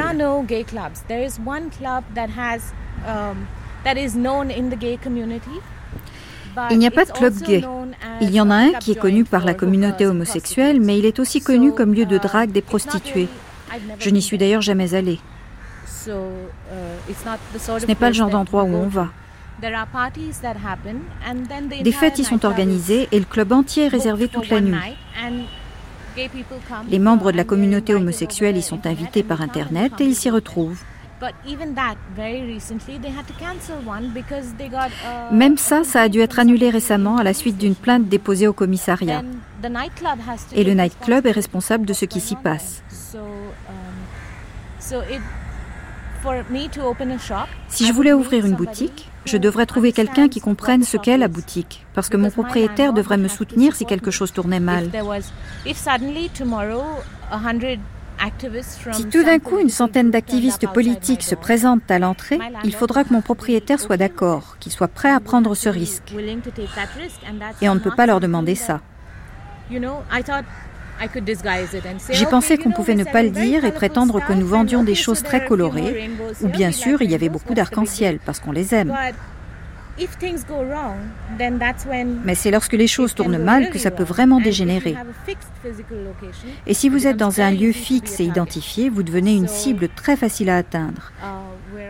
[6.71, 7.63] Il n'y a pas de club gay.
[8.19, 11.19] Il y en a un qui est connu par la communauté homosexuelle, mais il est
[11.19, 13.29] aussi connu comme lieu de drague des prostituées.
[13.99, 15.19] Je n'y suis d'ailleurs jamais allée.
[16.09, 17.13] Uh,
[17.79, 19.09] Ce n'est pas le genre d'endroit où on va.
[21.83, 24.75] Des fêtes y sont organisées et le club entier est réservé toute la nuit.
[26.89, 30.79] Les membres de la communauté homosexuelle y sont invités par Internet et ils s'y retrouvent.
[35.31, 38.53] Même ça, ça a dû être annulé récemment à la suite d'une plainte déposée au
[38.53, 39.23] commissariat.
[40.53, 42.83] Et le nightclub est responsable de ce qui s'y passe.
[47.69, 51.27] Si je voulais ouvrir une boutique, je devrais trouver quelqu'un qui comprenne ce qu'est la
[51.27, 54.89] boutique, parce que mon propriétaire devrait me soutenir si quelque chose tournait mal.
[58.91, 63.13] Si tout d'un coup une centaine d'activistes politiques se présentent à l'entrée, il faudra que
[63.13, 66.13] mon propriétaire soit d'accord, qu'il soit prêt à prendre ce risque.
[67.61, 68.81] Et on ne peut pas leur demander ça.
[72.09, 75.23] J'ai pensé qu'on pouvait ne pas le dire et prétendre que nous vendions des choses
[75.23, 76.09] très colorées,
[76.41, 78.93] ou bien sûr il y avait beaucoup d'arc-en-ciel parce qu'on les aime.
[82.23, 84.95] Mais c'est lorsque les choses tournent mal que ça peut vraiment dégénérer.
[86.67, 90.15] Et si vous êtes dans un lieu fixe et identifié, vous devenez une cible très
[90.15, 91.11] facile à atteindre.
[91.23, 91.81] Uh,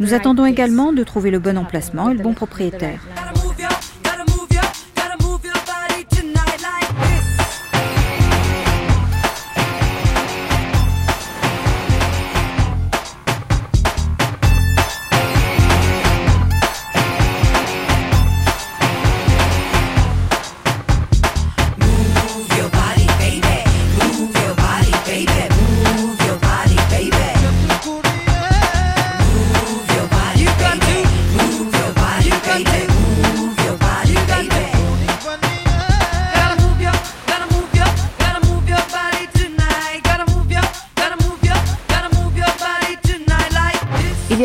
[0.00, 3.00] nous attendons également de trouver le bon emplacement et le bon propriétaire.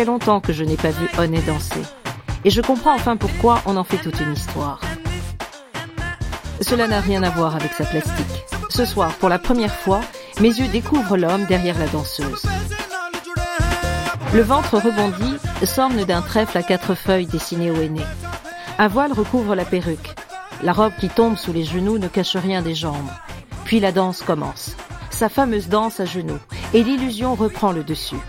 [0.06, 1.82] Longtemps que je n'ai pas vu Honey danser.
[2.43, 4.82] Et je comprends enfin pourquoi on en fait toute une histoire.
[6.60, 8.43] Cela n'a rien à voir avec sa plastique.
[8.70, 10.01] Ce soir, pour la première fois,
[10.41, 12.43] mes yeux découvrent l'homme derrière la danseuse.
[14.34, 18.04] Le ventre rebondi s'orne d'un trèfle à quatre feuilles dessiné au henné.
[18.80, 20.14] Un voile recouvre la perruque.
[20.64, 23.10] La robe qui tombe sous les genoux ne cache rien des jambes.
[23.64, 24.76] Puis la danse commence.
[25.12, 26.39] Sa fameuse danse à genoux.
[26.74, 28.20] Et l'illusion reprend le dessus.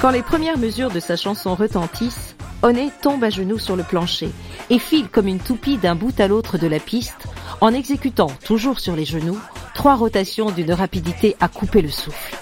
[0.00, 4.30] Quand les premières mesures de sa chanson retentissent, Honey tombe à genoux sur le plancher
[4.70, 7.26] et file comme une toupie d'un bout à l'autre de la piste
[7.60, 9.38] en exécutant, toujours sur les genoux,
[9.74, 12.36] trois rotations d'une rapidité à couper le souffle.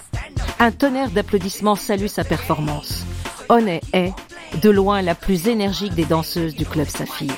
[0.58, 3.04] Un tonnerre d'applaudissements salue sa performance.
[3.48, 4.12] Honey est,
[4.60, 7.32] de loin, la plus énergique des danseuses du club Saphir.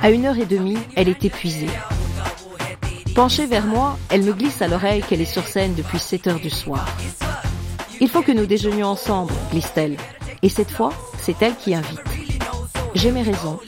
[0.00, 1.70] À une heure et demie, elle est épuisée.
[3.16, 6.40] Penchée vers moi, elle me glisse à l'oreille qu'elle est sur scène depuis 7 heures
[6.40, 6.86] du soir.
[8.00, 9.96] Il faut que nous déjeunions ensemble, glisse-t-elle.
[10.42, 12.00] Et cette fois, c'est elle qui invite.
[12.94, 13.58] J'ai mes raisons.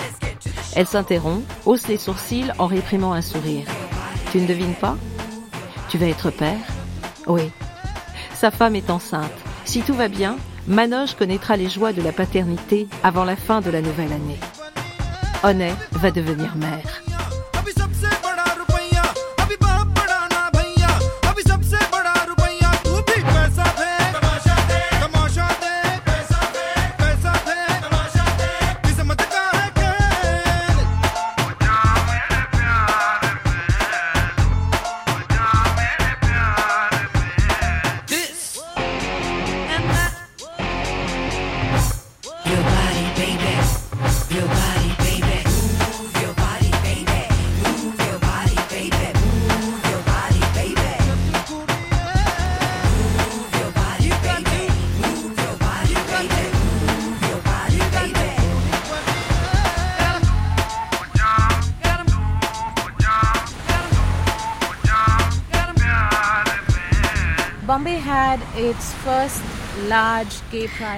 [0.76, 3.66] Elle s'interrompt, hausse les sourcils en réprimant un sourire.
[4.30, 4.96] Tu ne devines pas?
[5.88, 6.60] Tu vas être père?
[7.26, 7.50] Oui.
[8.34, 9.32] Sa femme est enceinte.
[9.64, 10.36] Si tout va bien,
[10.68, 14.38] Manoche connaîtra les joies de la paternité avant la fin de la nouvelle année.
[15.42, 17.02] Honey va devenir mère.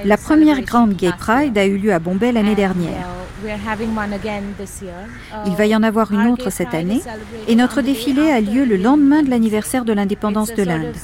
[0.07, 3.07] La première grande Gay Pride a eu lieu à Bombay l'année dernière.
[3.45, 3.49] Uh,
[5.47, 7.01] Il va y en avoir une autre cette année.
[7.49, 10.95] et notre défilé a lieu le lendemain de l'anniversaire de l'indépendance de l'Inde.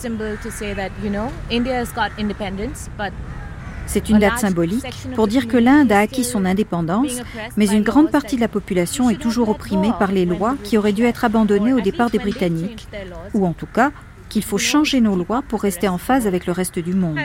[3.87, 7.23] C'est une date symbolique pour dire que l'Inde a acquis son indépendance,
[7.57, 10.93] mais une grande partie de la population est toujours opprimée par les lois qui auraient
[10.93, 12.87] dû être abandonnées au départ des Britanniques,
[13.33, 13.91] ou en tout cas
[14.29, 17.19] qu'il faut changer nos lois pour rester en phase avec le reste du monde.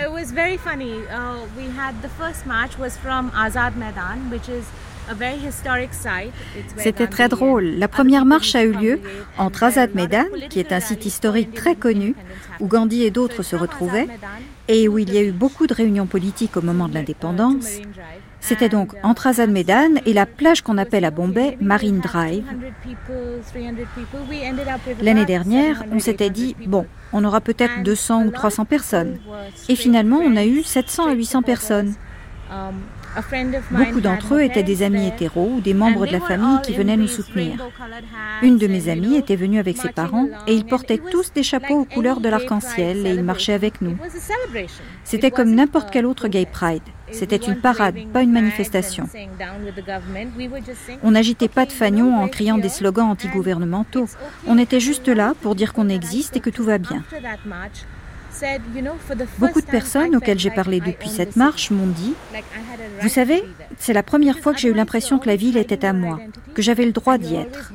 [6.78, 7.66] C'était très drôle.
[7.78, 9.00] La première marche a eu lieu
[9.38, 12.16] entre Azad Maidan, qui est un site historique très connu,
[12.60, 14.08] où Gandhi et d'autres se retrouvaient,
[14.68, 17.80] et où il y a eu beaucoup de réunions politiques au moment de l'indépendance.
[18.44, 22.44] C'était donc entre Azad Maidan et la plage qu'on appelle à Bombay Marine Drive.
[25.02, 29.18] L'année dernière, on s'était dit, bon, on aura peut-être 200 ou 300 personnes.
[29.70, 31.94] Et finalement, on a eu 700 à 800 personnes.
[33.72, 36.98] Beaucoup d'entre eux étaient des amis hétéros ou des membres de la famille qui venaient
[36.98, 37.66] nous soutenir.
[38.42, 41.82] Une de mes amies était venue avec ses parents et ils portaient tous des chapeaux
[41.82, 43.98] aux couleurs de l'arc-en-ciel et ils marchaient avec nous.
[45.06, 46.84] C'était comme n'importe quel autre gay pride.
[47.14, 49.08] C'était une parade, pas une manifestation.
[51.04, 54.08] On n'agitait pas de fanion en criant des slogans antigouvernementaux.
[54.48, 57.04] On était juste là pour dire qu'on existe et que tout va bien.
[59.38, 62.14] Beaucoup de personnes auxquelles j'ai parlé depuis cette marche m'ont dit,
[63.02, 63.44] vous savez,
[63.78, 66.20] c'est la première fois que j'ai eu l'impression que la ville était à moi,
[66.54, 67.74] que j'avais le droit d'y être.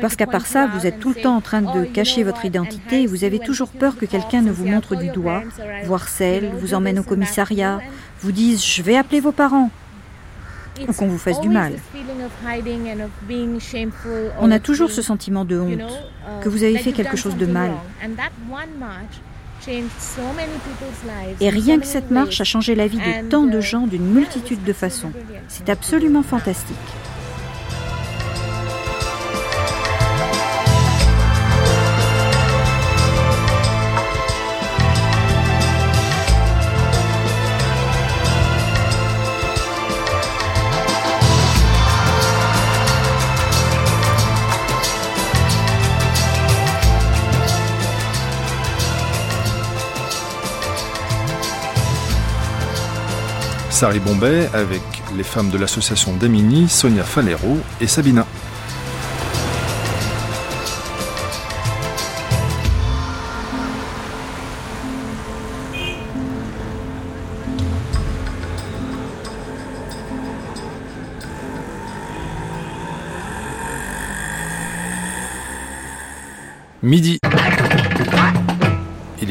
[0.00, 3.02] Parce qu'à part ça, vous êtes tout le temps en train de cacher votre identité.
[3.02, 5.42] Et vous avez toujours peur que quelqu'un ne vous montre du doigt,
[5.84, 7.80] vous harcèle, vous emmène au commissariat,
[8.20, 9.70] vous dise je vais appeler vos parents.
[10.88, 11.74] Ou qu'on vous fasse du mal.
[14.40, 15.92] On a toujours ce sentiment de honte,
[16.42, 17.72] que vous avez fait quelque chose de mal.
[21.40, 24.64] Et rien que cette marche a changé la vie de tant de gens d'une multitude
[24.64, 25.12] de façons.
[25.48, 26.76] C'est absolument fantastique.
[53.82, 54.80] Sari Bombay avec
[55.16, 58.24] les femmes de l'association Damini, Sonia Falero et Sabina.
[76.84, 77.18] Midi.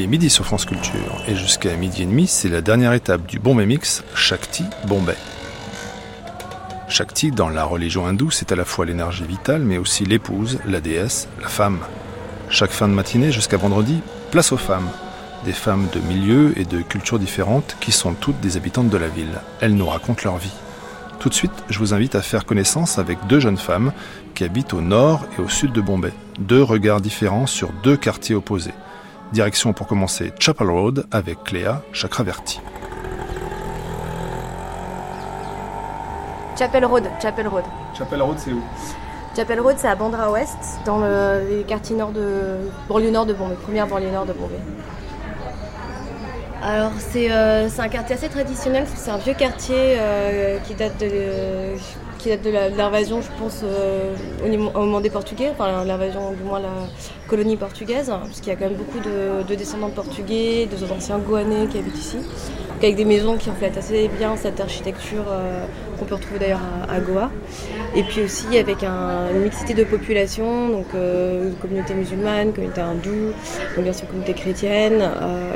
[0.08, 3.66] Midi sur France Culture et jusqu'à midi et demi, c'est la dernière étape du Bombay
[3.66, 5.16] Mix Shakti Bombay.
[6.88, 10.82] Shakti, dans la religion hindoue, c'est à la fois l'énergie vitale, mais aussi l'épouse, la
[10.82, 11.80] déesse, la femme.
[12.50, 14.90] Chaque fin de matinée jusqu'à vendredi, place aux femmes.
[15.46, 19.08] Des femmes de milieux et de cultures différentes qui sont toutes des habitantes de la
[19.08, 19.40] ville.
[19.62, 20.54] Elles nous racontent leur vie.
[21.20, 23.94] Tout de suite, je vous invite à faire connaissance avec deux jeunes femmes
[24.36, 26.14] qui habitent au nord et au sud de Bombay.
[26.40, 28.74] Deux regards différents sur deux quartiers opposés.
[29.32, 32.60] Direction pour commencer Chapel Road avec Cléa Chakraverti.
[36.60, 37.64] Chapel Road, Chapel Road.
[37.98, 38.62] Chapel Road, c'est où?
[39.34, 43.56] Chapel Road, c'est à Bandra Ouest, dans le quartier nord de banlieue nord de Bombay,
[43.56, 44.60] première banlieue nord de Bombay.
[46.62, 51.78] Alors euh, c'est un quartier assez traditionnel, c'est un vieux quartier euh, qui date de,
[52.22, 54.16] qui date de l'invasion, je pense, euh,
[54.46, 56.70] au, moment des Portugais, enfin l'invasion, du moins la
[57.28, 61.18] colonie portugaise, parce qu'il y a quand même beaucoup de, descendants de Portugais, de anciens
[61.18, 62.18] Goanais qui habitent ici,
[62.78, 65.66] avec des maisons qui reflètent assez bien cette architecture euh,
[65.98, 67.32] qu'on peut retrouver d'ailleurs à, Goa.
[67.96, 73.34] Et puis aussi avec une mixité de population, donc euh, communauté musulmane, communauté hindoue,
[73.76, 75.10] donc bien sûr communauté chrétienne,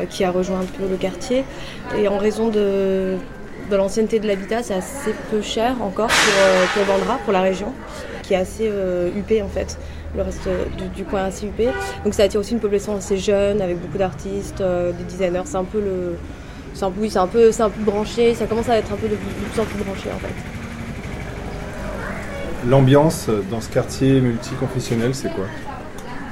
[0.09, 1.43] qui a rejoint un peu le quartier.
[1.97, 3.17] Et en raison de
[3.69, 7.73] de l'ancienneté de l'habitat, c'est assez peu cher encore pour, euh, pour, pour la région,
[8.23, 9.77] qui est assez euh, huppée en fait.
[10.15, 10.47] Le reste
[10.95, 11.69] du, coin est assez huppé.
[12.03, 15.41] Donc ça attire aussi une population assez jeune, avec beaucoup d'artistes, euh, des designers.
[15.45, 16.17] C'est un peu le.
[16.73, 19.61] C'est un, un, peu, un peu branché, ça commence à être un peu de, plus
[19.61, 20.33] en plus branché en fait.
[22.67, 25.45] L'ambiance dans ce quartier multiconfessionnel, c'est quoi?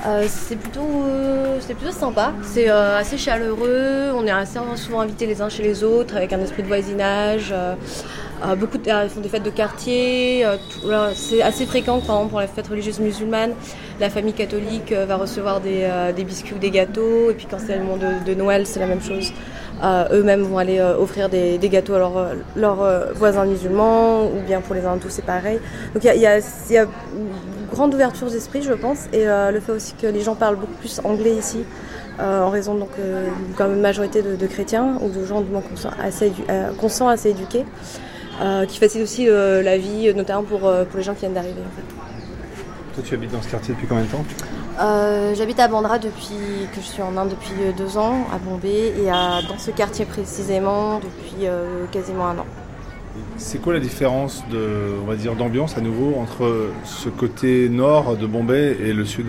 [0.05, 5.25] Euh, c'est plutôt, euh, plutôt sympa, c'est euh, assez chaleureux, on est assez souvent invités
[5.25, 7.53] les uns chez les autres avec un esprit de voisinage.
[8.57, 10.45] beaucoup font des fêtes de quartier,
[11.15, 13.53] c'est assez fréquent par exemple pour la fête religieuse musulmane,
[14.01, 17.83] la famille catholique va recevoir des, biscuits ou des gâteaux, et puis quand c'est le
[17.83, 19.31] moment de Noël c'est la même chose.
[20.11, 25.07] Eux-mêmes vont aller offrir des, gâteaux à leurs voisins musulmans, ou bien pour les hindous
[25.09, 25.59] c'est pareil.
[25.93, 26.41] Donc il y a,
[27.73, 31.01] grande ouverture d'esprit, je pense, et le fait aussi que les gens parlent beaucoup plus
[31.03, 31.63] anglais ici.
[32.19, 32.91] en raison donc
[33.57, 35.63] d'une majorité de, chrétiens ou de gens du moins
[36.01, 36.31] assez,
[36.79, 37.65] conscients, assez éduqués,
[38.67, 41.61] qui facilite aussi la vie, notamment pour, pour les gens qui viennent d'arriver.
[42.93, 44.23] Toi, tu habites dans ce quartier depuis combien de temps
[44.79, 48.37] euh, J'habite à Bandra depuis que je suis en Inde depuis euh, deux ans, à
[48.37, 52.45] Bombay, et dans ce quartier précisément depuis euh, quasiment un an.
[53.45, 58.77] C'est quoi la différence de, on d'ambiance à nouveau entre ce côté nord de Bombay
[58.81, 59.25] et le sud?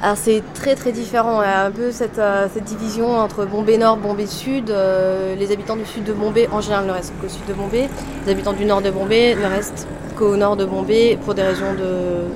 [0.00, 2.20] Alors c'est très très différent, il y a un peu cette,
[2.54, 4.68] cette division entre Bombay Nord, Bombay Sud.
[4.68, 7.88] les habitants du sud de Bombay en général ne restent qu'au sud de Bombay.
[8.24, 11.74] Les habitants du nord de Bombay ne restent qu'au nord de Bombay pour des raisons
[11.74, 12.28] de,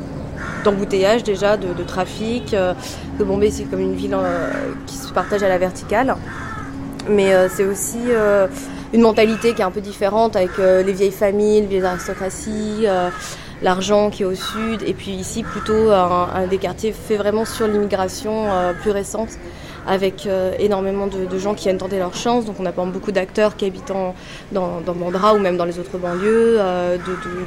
[0.65, 2.53] d'embouteillage déjà, de, trafic.
[2.53, 2.75] Euh,
[3.17, 4.51] que Bombay, c'est comme une ville euh,
[4.87, 6.17] qui se partage à la verticale.
[7.09, 7.99] Mais euh, c'est aussi
[8.93, 12.86] une mentalité qui est un peu différente avec les vieilles familles, les vieilles aristocraties,
[13.62, 14.82] l'argent qui est au sud.
[14.86, 18.49] Et puis ici, plutôt un, des quartiers fait vraiment sur l'immigration
[18.82, 19.30] plus récente
[19.86, 22.45] avec euh, énormément de, gens qui viennent tenter leur chance.
[22.45, 24.14] Donc on a beaucoup d'acteurs qui habitent dans,
[24.53, 26.97] dans Bandra ou même dans les autres banlieues, euh,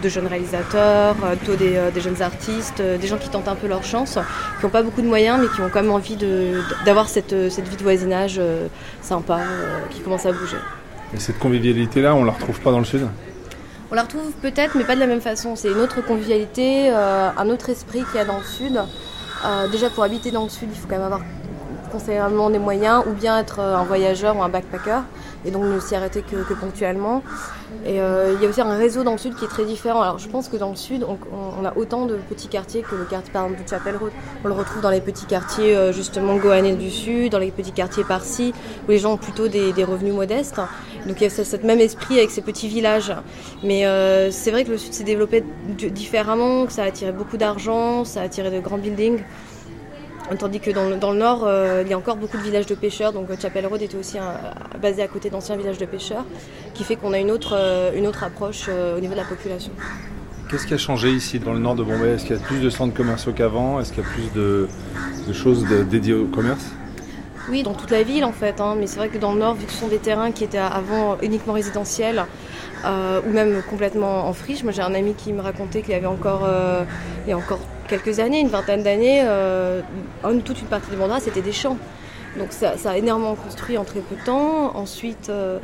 [0.02, 4.18] de, jeunes réalisateurs, euh, des, jeunes artistes, des gens qui tentent un peu leur chance,
[4.60, 6.18] qui n'ont pas beaucoup de moyens mais qui ont quand même envie
[6.86, 8.40] d'avoir cette, cette, vie de voisinage
[9.02, 9.40] sympa
[9.92, 10.58] qui commence à bouger.
[11.16, 13.08] Et cette convivialité-là, on ne la retrouve pas dans le sud
[13.92, 15.56] on la retrouve peut-être, mais pas de la même façon.
[15.56, 18.82] C'est une autre convivialité, un autre esprit qu'il y a dans le sud.
[19.72, 21.22] déjà, pour habiter dans le sud, il faut quand même avoir
[21.94, 25.02] conseillement des moyens, ou bien être euh, un voyageur ou un backpacker,
[25.46, 27.22] et donc ne s'y arrêter que, ponctuellement.
[27.86, 30.02] Et euh, il y a aussi un réseau dans le sud qui est très différent.
[30.02, 33.04] Alors je pense que dans le sud, on, a autant de petits quartiers que le
[33.04, 34.12] quartier par exemple du Chapel Road.
[34.44, 37.72] On le retrouve dans les petits quartiers euh, justement goanais du sud, dans les petits
[37.72, 38.54] quartiers Parsi,
[38.88, 40.62] où les gens ont plutôt des, revenus modestes.
[41.08, 43.14] Donc il y a ce même esprit avec ces petits villages.
[43.64, 43.84] Mais
[44.32, 48.22] c'est vrai que le sud s'est développé différemment, que ça a attiré beaucoup d'argent, ça
[48.22, 49.20] a attiré de grands buildings.
[50.38, 53.14] Tandis que dans le, nord, euh, il y a encore beaucoup de villages de pêcheurs.
[53.14, 54.18] Donc euh, Chapel Road était aussi
[54.82, 56.26] basé à côté d'anciens villages de pêcheurs,
[56.74, 59.72] qui fait qu'on a une autre, euh, une autre approche au niveau de la population.
[60.50, 62.16] Qu'est-ce qui a changé ici dans le nord de Bombay?
[62.16, 63.80] Est-ce qu'il y a plus de centres commerciaux qu'avant?
[63.80, 64.68] Est-ce qu'il y a plus de,
[65.34, 66.64] choses dédiées au commerce?
[67.50, 68.76] Oui, dans toute la ville en fait, hein.
[68.80, 70.58] mais c'est vrai que dans le nord, vu que ce sont des terrains qui étaient
[70.58, 72.26] avant uniquement résidentiels,
[72.86, 74.64] ou même complètement en friche.
[74.64, 76.48] Moi j'ai un ami qui me racontait qu'il y avait encore,
[77.26, 79.82] il y a encore quelques années, une vingtaine d'années, euh,
[80.46, 81.78] toute une partie du Bandra, c'était des champs.
[82.38, 84.76] Donc ça, a énormément construit en très peu de temps.
[84.76, 85.60] Ensuite, euh,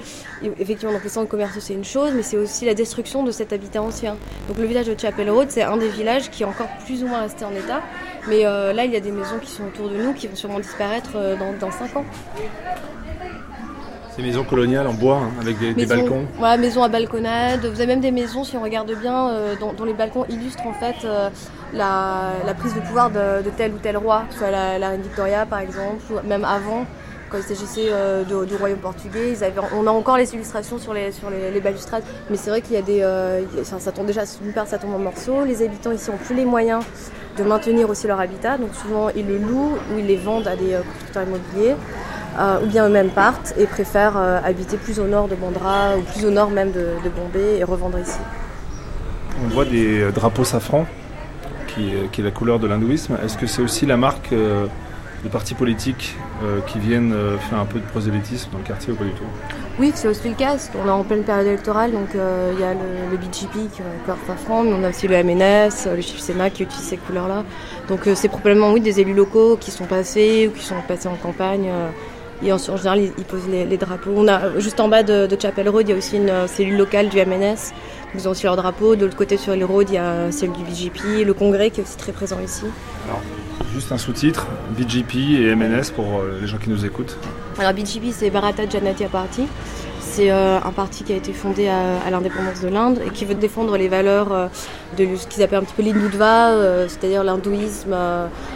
[0.59, 3.81] effectivement, les centres commerciaux c'est une chose, mais c'est aussi la destruction de cet habitat
[3.81, 4.17] ancien.
[4.47, 7.07] Donc le village de Chapel Road, c'est un des villages qui est encore plus ou
[7.07, 7.81] moins resté en état.
[8.27, 10.35] Mais euh, là, il y a des maisons qui sont autour de nous qui vont
[10.35, 12.05] sûrement disparaître dans, dans 5 ans.
[14.19, 17.61] Des maisons coloniales en bois, hein, avec des, balcons Ouais, maisons à balconnade.
[17.65, 21.07] Vous avez même des maisons, si on regarde bien, dont, les balcons illustrent en fait
[21.73, 26.01] la, prise de pouvoir de, tel ou tel roi, soit la, reine Victoria par exemple,
[26.11, 26.85] ou même avant,
[27.29, 29.31] quand il s'agissait euh, du, royaume portugais.
[29.31, 32.61] Ils avaient, on a encore les illustrations sur les, sur les, balustrades, mais c'est vrai
[32.61, 33.01] qu'il y a des.
[33.01, 35.45] Euh, ça, tombe déjà, d'une part, ça tombe en morceaux.
[35.45, 36.83] Les habitants ici ont plus les moyens
[37.39, 40.55] de maintenir aussi leur habitat, donc souvent ils le louent ou ils les vendent à
[40.55, 41.75] des euh, constructeurs immobiliers.
[42.63, 46.31] ou bien eux-mêmes partent et préfèrent habiter plus au nord de Bandra ou plus au
[46.31, 48.19] nord même de, Bombay et revendre ici.
[49.43, 50.85] On voit des drapeaux safran
[51.79, 53.17] euh, qui, est la couleur de l'hindouisme.
[53.23, 54.65] Est-ce que c'est aussi la marque euh,
[55.23, 57.13] de partis politiques euh, qui viennent
[57.49, 59.23] faire un peu de prosélytisme dans le quartier ou pas du tout?
[59.79, 60.55] Oui, c'est aussi le cas.
[60.83, 64.17] On est en pleine période électorale, donc il y a le, BGP qui est encore
[64.27, 67.43] safran, mais on a aussi le MNS, le Chief Sénat qui utilise ces couleurs-là.
[67.87, 71.15] Donc c'est probablement oui, des élus locaux qui sont passés ou qui sont passés en
[71.15, 71.69] campagne.
[72.41, 74.11] Et en, général, ils, posent les, drapeaux.
[74.15, 77.09] On a, juste en bas de, Chapel Road, il y a aussi une cellule locale
[77.09, 77.73] du MNS
[78.15, 78.95] ils ont aussi leur drapeau.
[78.95, 81.81] De l'autre côté, sur les road, il y a celle du BGP, le congrès qui
[81.81, 82.65] est aussi très présent ici.
[83.07, 83.21] Alors,
[83.73, 84.47] juste un sous-titre
[84.77, 87.17] BGP et MNS pour euh, les gens qui nous écoutent.
[87.57, 89.47] Alors, BGP, c'est Bharata Janatiya Party.
[90.01, 93.35] C'est euh, un parti qui a été fondé à, l'indépendance de l'Inde et qui veut
[93.35, 94.47] défendre les valeurs euh,
[94.97, 97.95] de ce qu'ils appellent un petit peu l'hindutva, c'est-à-dire l'hindouisme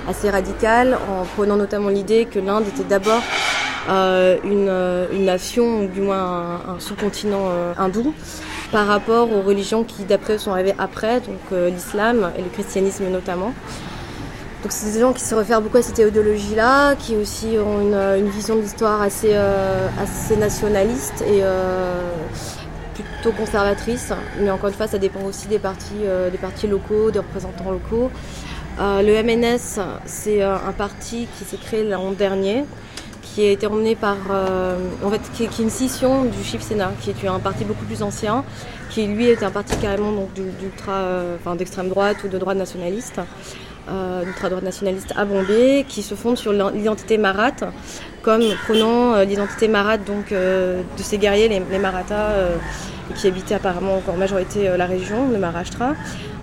[0.07, 3.22] assez radical, en prenant notamment l'idée que l'Inde était d'abord
[3.88, 8.14] une, nation, ou du moins un sous-continent hindou,
[8.72, 13.05] par rapport aux religions qui d'après eux sont arrivées après, donc l'islam et le christianisme
[13.11, 13.53] notamment.
[14.64, 18.30] Donc c'est des gens qui se réfèrent beaucoup à cette idéologie-là, qui aussi ont une,
[18.30, 22.01] vision de l'histoire assez, euh, assez nationaliste et euh,
[22.95, 24.14] plutôt conservatrice.
[24.39, 28.09] Mais encore une fois, ça dépend aussi des partis, des partis locaux, des représentants locaux.
[28.80, 32.64] le MNS, c'est un parti qui s'est créé l'an dernier,
[33.34, 36.91] qui a été emmené par, euh, en fait, qui, est une scission du Shiv Sena,
[37.01, 38.43] qui est un parti beaucoup plus ancien,
[38.91, 42.57] qui lui est un parti carrément donc d'ultra, euh, enfin d'extrême droite ou de droite
[42.57, 43.20] nationaliste,
[43.90, 47.64] euh, d'ultra droite nationaliste à Bombay, qui se fonde sur l'identité marath,
[48.22, 52.32] comme prenant l'identité marath donc de ces guerriers, les, les Marathas,
[53.16, 55.94] qui habitaient apparemment en majorité la région, le Maharashtra.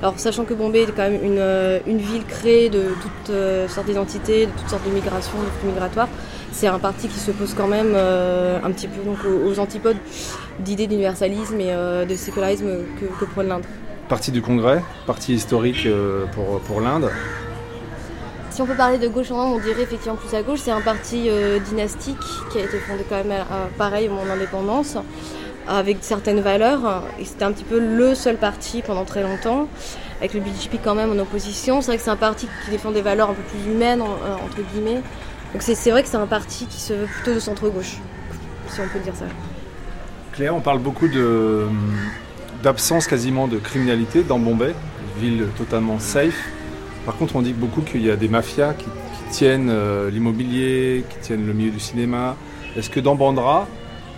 [0.02, 3.34] Alors sachant que Bombay est quand même une, ville créée de toutes
[3.70, 6.08] sortes d'identités, de toutes sortes de migrations, de flux migratoires,
[6.52, 9.96] c'est un parti qui se pose quand même euh, un petit peu donc, aux, antipodes
[10.58, 12.68] d'idées d'universalisme et euh, de sécularisme
[13.00, 13.64] que, que prône l'Inde.
[14.10, 17.10] Parti du Congrès, parti historique euh, pour, pour l'Inde.
[18.50, 20.58] Si on peut parler de gauche en Inde, on dirait effectivement plus à gauche.
[20.64, 21.30] C'est un parti
[21.66, 22.18] dynastique
[22.50, 23.32] qui a été fondé quand même
[23.78, 24.98] pareil au moment de l'indépendance,
[25.68, 27.04] avec certaines valeurs.
[27.20, 29.68] Et c'était un petit peu le seul parti pendant très longtemps
[30.18, 31.80] avec le BJP quand même en opposition.
[31.80, 34.60] C'est vrai que c'est un parti qui défend des valeurs un peu plus humaines, entre
[34.72, 35.02] guillemets,
[35.52, 37.98] donc c'est vrai que c'est un parti qui se veut plutôt de centre-gauche,
[38.68, 39.26] si on peut dire ça.
[40.32, 41.66] Claire, on parle beaucoup de,
[42.62, 44.74] d'absence quasiment de criminalité dans Bombay,
[45.20, 46.48] ville totalement safe.
[47.06, 48.86] Par contre, on dit beaucoup qu'il y a des mafias qui,
[49.30, 52.36] tiennent euh, l'immobilier, qui tiennent le milieu du cinéma.
[52.76, 53.68] Est-ce que dans Bandra,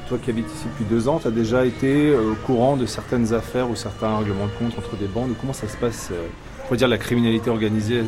[0.08, 2.86] toi qui habites ici depuis deux ans, tu as déjà été euh, au courant de
[2.86, 5.34] certaines affaires ou certains règlements de compte entre des bandes?
[5.38, 6.26] Comment ça se passe, euh,
[6.66, 8.02] pour dire, la criminalité organisée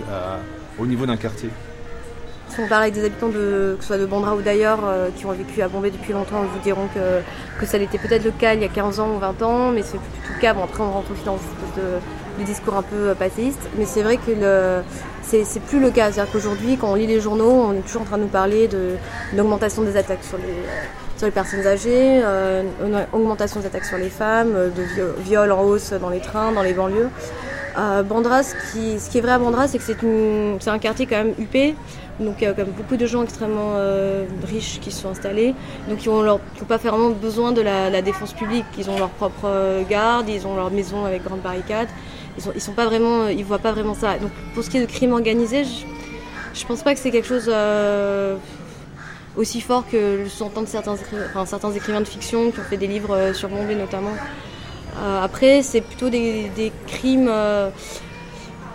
[0.79, 1.51] au niveau d'un quartier?
[2.55, 5.09] Si on parle avec des habitants de, que ce soit de Bandra ou d'ailleurs euh,
[5.17, 8.25] qui ont vécu à Bombay depuis longtemps, ils vous diront que, que ça l'était peut-être
[8.25, 10.41] le cas il y a 15 ans ou 20 ans, mais c'est plus tout le
[10.41, 10.55] cas.
[10.55, 14.19] Bon, après, on rentre aussi dans ce discours un peu euh, passéiste, mais c'est vrai
[14.19, 14.33] que
[15.23, 16.13] c'est, plus le cas.
[16.13, 18.69] C'est-à-dire qu'aujourd'hui, quand on lit les journaux, on est toujours en train de nous parler
[18.69, 18.97] de,
[19.33, 22.63] des attaques sur les, personnes âgées, euh,
[23.13, 26.75] augmentation des attaques sur les femmes, de viols en hausse dans les trains, dans les
[26.75, 27.09] banlieues.
[28.09, 31.17] Bandra, ce qui, ce qui est vrai à Bandra, c'est que c'est un quartier quand
[31.17, 31.75] même huppé.
[32.21, 35.55] Donc même beaucoup de gens extrêmement euh, riches qui se sont installés.
[35.89, 36.39] Donc ils n'ont
[36.69, 38.67] pas vraiment besoin de la, défense publique.
[38.79, 41.89] Ils ont leur propre euh, garde, ils ont leur maison avec grande barricade.
[42.39, 44.19] Ils, ne sont pas vraiment, ils voient pas vraiment ça.
[44.19, 47.27] Donc pour ce qui est de crime organisé, je, ne pense pas que c'est quelque
[47.27, 48.37] chose euh,
[49.37, 50.97] aussi fort que le s'entendent certains,
[51.47, 54.15] certains écrivains de fiction qui ont fait des livres sur Bombay notamment.
[55.21, 57.31] après, c'est plutôt des, des crimes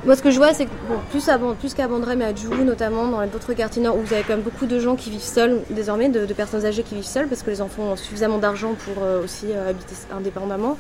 [0.06, 0.72] moi, ce que je vois, c'est que
[1.10, 4.14] plus, à, plus qu'à Bandra, mais à Djougou notamment, dans d'autres quartiers nord, où vous
[4.14, 7.04] avez quand même beaucoup de gens qui vivent seuls, désormais, de, personnes âgées qui vivent
[7.04, 10.78] seules, parce que les enfants ont suffisamment d'argent pour euh, aussi euh, habiter indépendamment.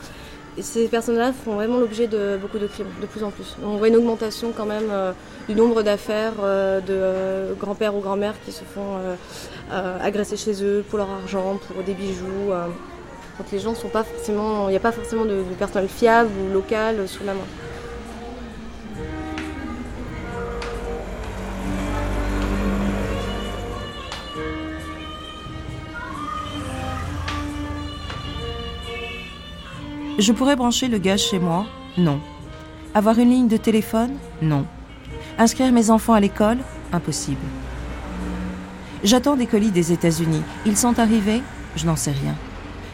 [0.62, 3.58] ces personnes-là font vraiment l'objet de beaucoup de crimes, de plus en plus.
[3.62, 5.12] On voit une augmentation quand même euh,
[5.50, 6.36] du nombre d'affaires
[6.88, 9.00] de grands-pères ou grand-mères qui se font
[10.02, 12.52] agresser chez eux pour leur argent, pour des bijoux.
[13.38, 16.30] Donc les gens sont pas forcément, il n'y a pas forcément de, de personnel fiable
[16.40, 17.48] ou local sous la main.
[30.20, 31.66] Je pourrais brancher le gaz chez moi
[31.98, 32.20] Non.
[32.94, 34.66] Avoir une ligne de téléphone Non.
[35.38, 36.58] Inscrire mes enfants à l'école
[36.92, 37.40] Impossible.
[39.02, 40.42] J'attends des colis des États-Unis.
[40.66, 41.42] Ils sont arrivés
[41.78, 42.36] Je n'en sais rien.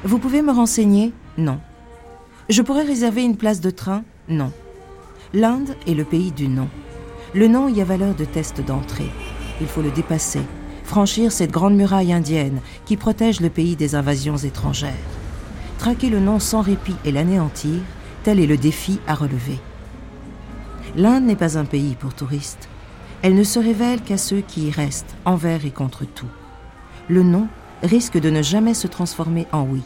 [0.03, 1.59] Vous pouvez me renseigner Non.
[2.47, 4.51] Je pourrais réserver une place de train Non.
[5.33, 6.69] L'Inde est le pays du non.
[7.33, 9.09] Le non y a valeur de test d'entrée.
[9.61, 10.41] Il faut le dépasser,
[10.83, 14.93] franchir cette grande muraille indienne qui protège le pays des invasions étrangères.
[15.77, 17.79] Traquer le nom sans répit et l'anéantir,
[18.23, 19.59] tel est le défi à relever.
[20.95, 22.69] L'Inde n'est pas un pays pour touristes.
[23.21, 26.29] Elle ne se révèle qu'à ceux qui y restent, envers et contre tout.
[27.07, 27.47] Le non
[27.83, 29.83] risque de ne jamais se transformer en oui,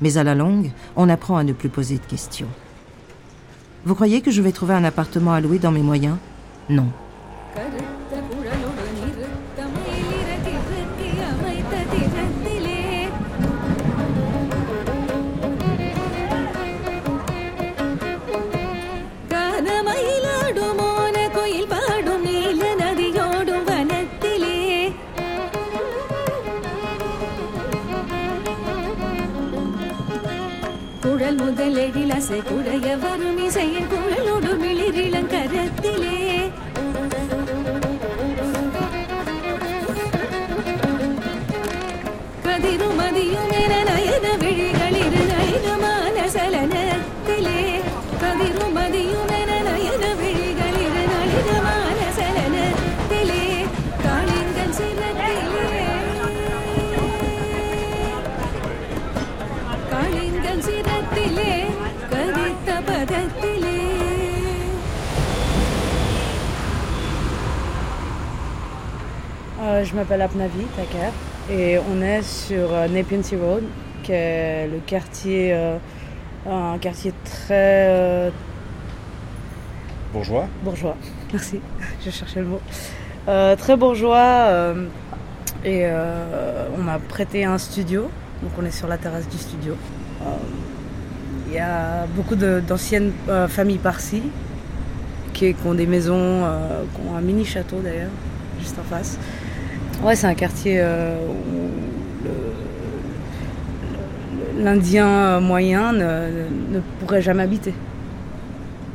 [0.00, 2.48] mais à la longue, on apprend à ne plus poser de questions.
[3.84, 6.16] Vous croyez que je vais trouver un appartement à louer dans mes moyens?
[6.68, 6.88] Non.
[32.16, 34.15] அசை குடைய வரும் இசையை குழ
[69.86, 71.12] je m'appelle Apnavi Taker
[71.48, 72.88] et on est sur euh,
[73.40, 73.62] Road,
[74.02, 75.76] qui est le quartier, euh,
[76.50, 78.30] un quartier très euh,
[80.12, 80.48] bourgeois.
[80.64, 80.96] Bourgeois,
[81.32, 81.60] merci,
[82.04, 82.60] je cherchais le mot.
[83.26, 84.74] très bourgeois
[85.64, 85.84] et
[86.76, 88.10] on m'a prêté un studio,
[88.42, 89.76] donc on est sur la terrasse du studio.
[91.48, 93.12] Il y a beaucoup d'anciennes
[93.48, 94.22] familles par-ci
[95.32, 96.44] qui, ont des maisons,
[96.94, 98.10] qui ont un mini château d'ailleurs,
[98.60, 99.18] juste en face.
[100.02, 102.22] Ouais, c'est un quartier euh, où
[104.62, 107.74] l'Indien moyen ne, pourrait jamais habiter.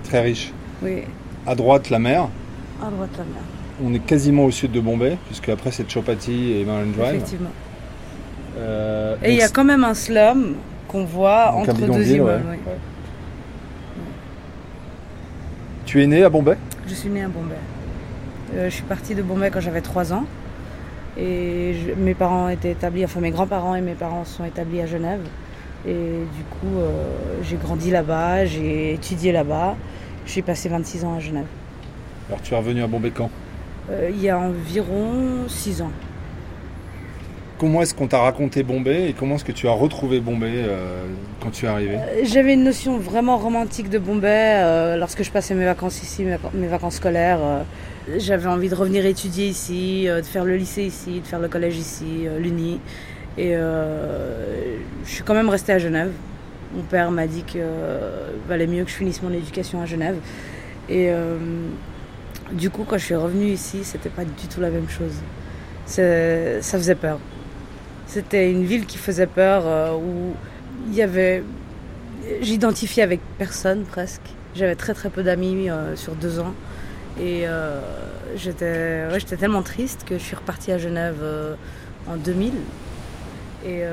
[0.03, 0.51] Très riche.
[0.81, 1.03] Oui.
[1.45, 2.29] À droite, la mer.
[2.81, 3.41] À droite, la mer.
[3.83, 7.15] On est quasiment au sud de Bombay, puisque après c'est Chopati et Drive.
[7.15, 7.49] Effectivement.
[9.23, 10.55] et il y a quand même un slum
[10.87, 12.57] qu'on voit entre deux immeubles.
[15.85, 16.57] Tu es né à Bombay?
[16.87, 17.55] Je suis né à Bombay.
[18.55, 20.25] Euh, je suis partie de Bombay quand j'avais 3 ans.
[21.17, 25.21] Et mes parents étaient établis, enfin mes grands-parents et mes parents sont établis à Genève.
[25.85, 26.91] Et du coup, euh,
[27.43, 29.75] j'ai grandi là-bas, j'ai étudié là-bas.
[30.25, 31.47] J'ai passé 26 ans à Genève.
[32.29, 33.29] Alors tu es revenu à Bombay quand?
[33.89, 35.91] Euh, Il y a environ 6 ans.
[37.57, 41.05] Comment est-ce qu'on t'a raconté Bombay et comment est-ce que tu as retrouvé Bombay euh,
[41.41, 45.65] quand tu es arrivé J'avais une notion vraiment romantique de Bombay lorsque je passais mes
[45.65, 47.39] vacances ici, mes, vacances scolaires.
[48.17, 51.77] J'avais envie de revenir étudier ici, de faire le lycée ici, de faire le collège
[51.77, 52.79] ici, l'Uni.
[53.37, 56.11] Et je suis quand même restée à Genève.
[56.73, 57.61] Mon père m'a dit qu'il
[58.47, 60.15] valait mieux que je finisse mon éducation à Genève.
[60.89, 61.11] Et
[62.53, 65.13] du coup, quand je suis revenue ici, c'était pas du tout la même chose.
[65.85, 67.19] Ça faisait peur.
[68.07, 70.33] C'était une ville qui faisait peur, euh, où
[70.89, 71.43] il y avait.
[72.41, 74.21] J'identifiais avec personne presque.
[74.53, 76.53] J'avais très très peu d'amis euh, sur deux ans.
[77.21, 77.79] Et euh,
[78.35, 81.23] j'étais ouais, tellement triste que je suis repartie à Genève
[82.07, 82.53] en 2000.
[83.65, 83.83] Et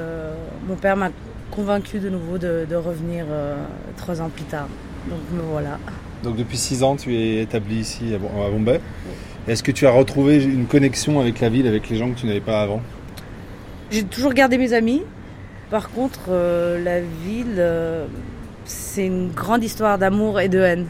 [0.67, 1.11] mon père m'a
[1.51, 3.27] convaincu de nouveau de, revenir
[3.99, 4.69] trois ans plus tard.
[5.11, 5.79] Donc me voilà.
[6.23, 8.81] Donc depuis six ans, tu es établi ici à Bombay.
[9.47, 12.27] Est-ce que tu as retrouvé une connexion avec la ville, avec les gens que tu
[12.27, 12.83] n'avais pas avant?
[13.91, 15.03] J'ai toujours gardé mes amis.
[15.71, 18.07] Par contre, euh, la ville, euh,
[18.67, 20.87] c'est une grande histoire d'amour et de haine.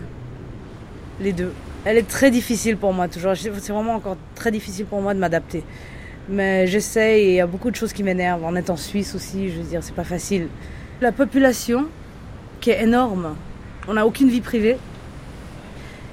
[1.20, 1.52] Les deux.
[1.89, 3.32] Elle est très difficile pour moi, toujours.
[3.35, 5.65] C'est vraiment encore très difficile pour moi de m'adapter.
[6.28, 8.44] Mais j'essaie et il y a beaucoup de choses qui m'énervent.
[8.44, 10.48] En étant suisse aussi, je veux dire, c'est pas facile.
[11.01, 11.86] La population
[12.60, 13.36] qui est énorme.
[13.89, 14.77] On n'a aucune vie privée.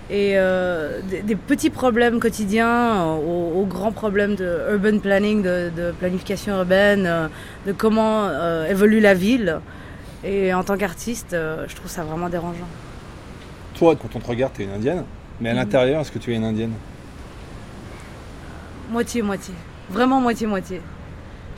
[0.10, 7.30] Et euh, des, petits problèmes quotidiens aux, grands problèmes de urban planning, de, planification urbaine,
[7.68, 8.30] de comment
[8.64, 9.60] évolue la ville.
[10.23, 12.69] Et en tant qu'artiste, je trouve ça vraiment dérangeant.
[13.73, 15.03] Toi, quand on te regarde, tu es une indienne,
[15.41, 15.57] mais à mm.
[15.57, 16.74] l'intérieur, est-ce que tu es une indienne?
[18.90, 19.53] Moitié-moitié.
[19.90, 20.82] Vraiment moitié-moitié.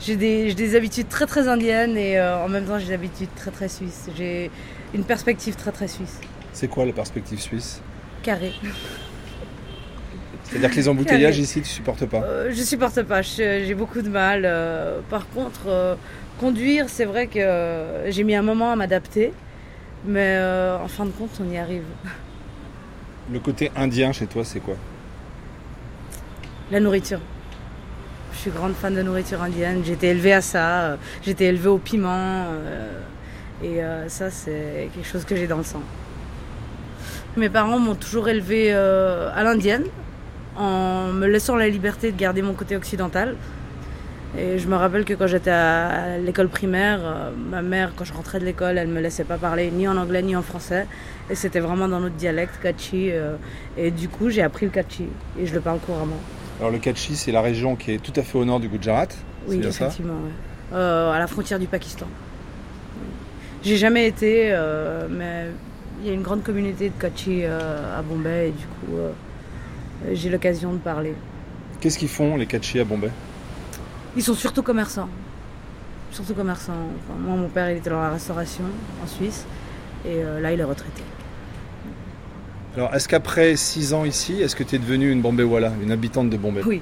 [0.00, 3.50] J'ai des, habitudes très très indiennes et euh, en même temps j'ai des habitudes très
[3.50, 4.08] très suisses.
[4.16, 4.50] J'ai
[4.94, 6.20] une perspective très très suisse.
[6.52, 7.80] C'est quoi la perspective suisse?
[8.22, 8.52] Carré.
[10.44, 12.22] C'est-à-dire que les embouteillages ici, tu supportes pas?
[12.22, 14.42] Euh, Je supporte pas, j'ai beaucoup de mal.
[14.44, 15.96] Euh, par contre,
[16.40, 19.32] conduire, c'est vrai que j'ai mis un moment à m'adapter,
[20.06, 20.38] mais
[20.80, 21.82] en fin de compte, on y arrive.
[23.30, 24.76] Le côté indien chez toi, c'est quoi
[26.70, 27.20] La nourriture.
[28.32, 29.82] Je suis grande fan de nourriture indienne.
[29.86, 30.80] Été élevée à ça.
[30.80, 30.96] Euh,
[31.26, 32.46] été élevée au piment.
[32.48, 33.00] Euh,
[33.62, 35.82] et euh, ça, c'est quelque chose que j'ai dans le sang.
[37.36, 39.84] Mes parents m'ont toujours élevée à l'indienne,
[40.56, 43.36] en me laissant la liberté de garder mon côté occidental.
[44.38, 47.00] Et je me rappelle que quand j'étais à l'école primaire,
[47.50, 50.22] ma mère, quand je rentrais de l'école, elle me laissait pas parler ni en anglais
[50.22, 50.86] ni en français.
[51.28, 53.10] Et c'était vraiment dans notre dialecte, Kachi.
[53.76, 55.06] et du coup, j'ai appris le Kachi
[55.40, 56.20] et je le parle couramment.
[56.60, 59.08] Alors le Kachi, c'est la région qui est tout à fait au nord du Gujarat.
[59.46, 60.14] Oui, effectivement.
[60.72, 62.06] Euh, à la frontière du Pakistan.
[63.62, 65.46] J'ai jamais été, euh, mais
[66.00, 68.96] il y a une grande communauté de Kachi euh, à Bombay et du coup,
[70.12, 71.14] j'ai l'occasion de parler.
[71.80, 73.10] Qu'est-ce qu'ils font les Kachi à Bombay?
[74.16, 75.08] Ils sont surtout commerçants.
[76.10, 76.72] Surtout commerçants.
[77.20, 78.64] moi, mon père, il était dans la restauration
[79.02, 79.44] en Suisse
[80.06, 81.02] et là, il est retraité.
[82.76, 86.30] Alors, est-ce qu'après six ans ici, est-ce que tu es devenue une Bombay-Walla, une habitante
[86.30, 86.62] de Bombay?
[86.64, 86.80] Oui.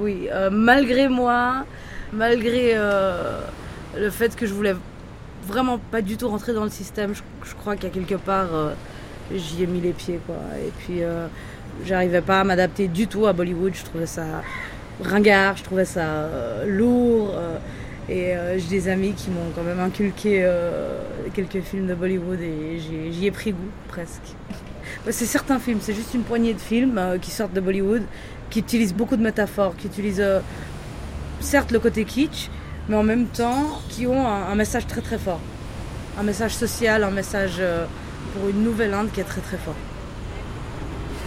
[0.00, 1.66] Oui, euh, malgré moi,
[2.12, 3.42] malgré euh,
[3.98, 4.74] le fait que je voulais
[5.46, 8.54] vraiment pas du tout rentrer dans le système, je, crois qu'il y a quelque part,
[8.54, 8.72] euh,
[9.34, 10.36] j'y ai mis les pieds, quoi.
[10.58, 11.00] Et puis,
[11.84, 14.24] j'arrivais pas à m'adapter du tout à Bollywood, je trouvais ça
[15.02, 16.28] ringard, je trouvais ça
[16.66, 17.34] lourd.
[18.08, 20.46] et j'ai des amis qui m'ont quand même inculqué
[21.34, 24.34] quelques films de Bollywood et j'y ai pris goût presque.
[25.04, 28.02] Bah, c'est certains films, c'est juste une poignée de films euh, qui sortent de Bollywood,
[28.50, 30.40] qui utilisent beaucoup de métaphores, qui utilisent euh,
[31.40, 32.50] certes le côté kitsch,
[32.88, 35.40] mais en même temps qui ont un, message très très fort.
[36.18, 37.86] Un message social, un message euh,
[38.34, 39.76] pour une nouvelle Inde qui est très très fort.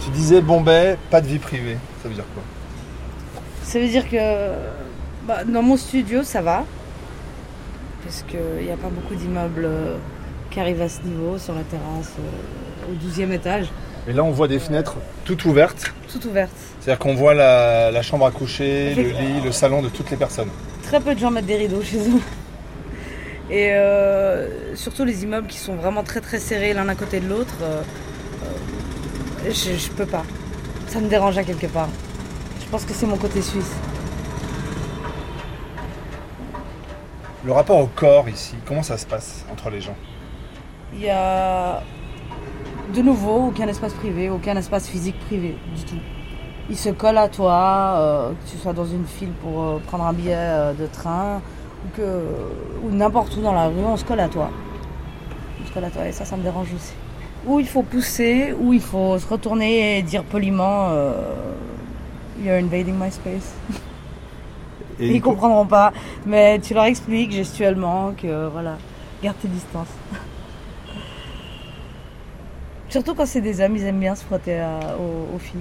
[0.04, 1.78] Tu disais Bombay, pas de vie privée.
[2.02, 2.42] Ça veut dire quoi?
[3.64, 4.52] Ça veut dire que
[5.26, 6.64] bah, dans mon studio, ça va.
[8.04, 9.68] Parce qu'il n'y a pas beaucoup d'immeubles
[10.50, 12.12] qui arrivent à ce niveau, sur la terrasse
[12.88, 13.66] au 12e étage.
[14.06, 15.92] Et là, on voit des fenêtres toutes ouvertes.
[16.12, 16.50] Toutes ouvertes.
[16.80, 20.50] C'est-à-dire qu'on voit la, chambre à coucher, le lit, le salon de toutes les personnes.
[20.82, 22.20] Très peu de gens mettent des rideaux chez eux.
[23.50, 27.28] Et euh, surtout les immeubles qui sont vraiment très très serrés l'un à côté de
[27.28, 27.82] l'autre, euh,
[28.44, 30.24] euh, je, je peux pas.
[30.88, 31.88] Ça me dérange à quelque part.
[32.74, 33.72] Je pense que c'est mon côté suisse.
[37.44, 39.94] Le rapport au corps ici, comment ça se passe entre les gens?
[40.92, 41.84] Il y a
[42.92, 46.00] de nouveau, aucun espace privé, aucun espace physique privé du tout.
[46.68, 50.06] Il se colle à toi, euh, que tu sois dans une file pour euh, prendre
[50.06, 51.40] un billet euh, de train
[51.84, 52.24] ou, que,
[52.82, 54.50] ou n'importe où dans la rue, on se colle à toi.
[55.62, 56.94] On se colle à toi et ça, ça me dérange aussi.
[57.46, 60.90] Ou il faut pousser, ou il faut se retourner et dire poliment
[62.42, 63.54] You're invading my space.
[64.98, 65.92] Et Ils comprendront pas,
[66.26, 68.78] mais tu leur expliques gestuellement que voilà,
[69.22, 69.88] garde tes distances.
[72.88, 74.64] Surtout quand c'est des hommes, ils aiment bien se frotter
[75.34, 75.58] aux, filles.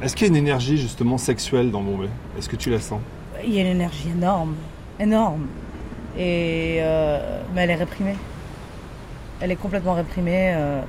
[0.00, 2.08] Est-ce qu'il y a une énergie justement sexuelle dans Bombay?
[2.38, 3.00] Est-ce que tu la sens?
[3.44, 4.54] Il y a une énergie énorme,
[5.00, 5.48] énorme.
[6.16, 8.16] Et euh, mais elle est réprimée.
[9.40, 10.82] Elle est complètement réprimée euh,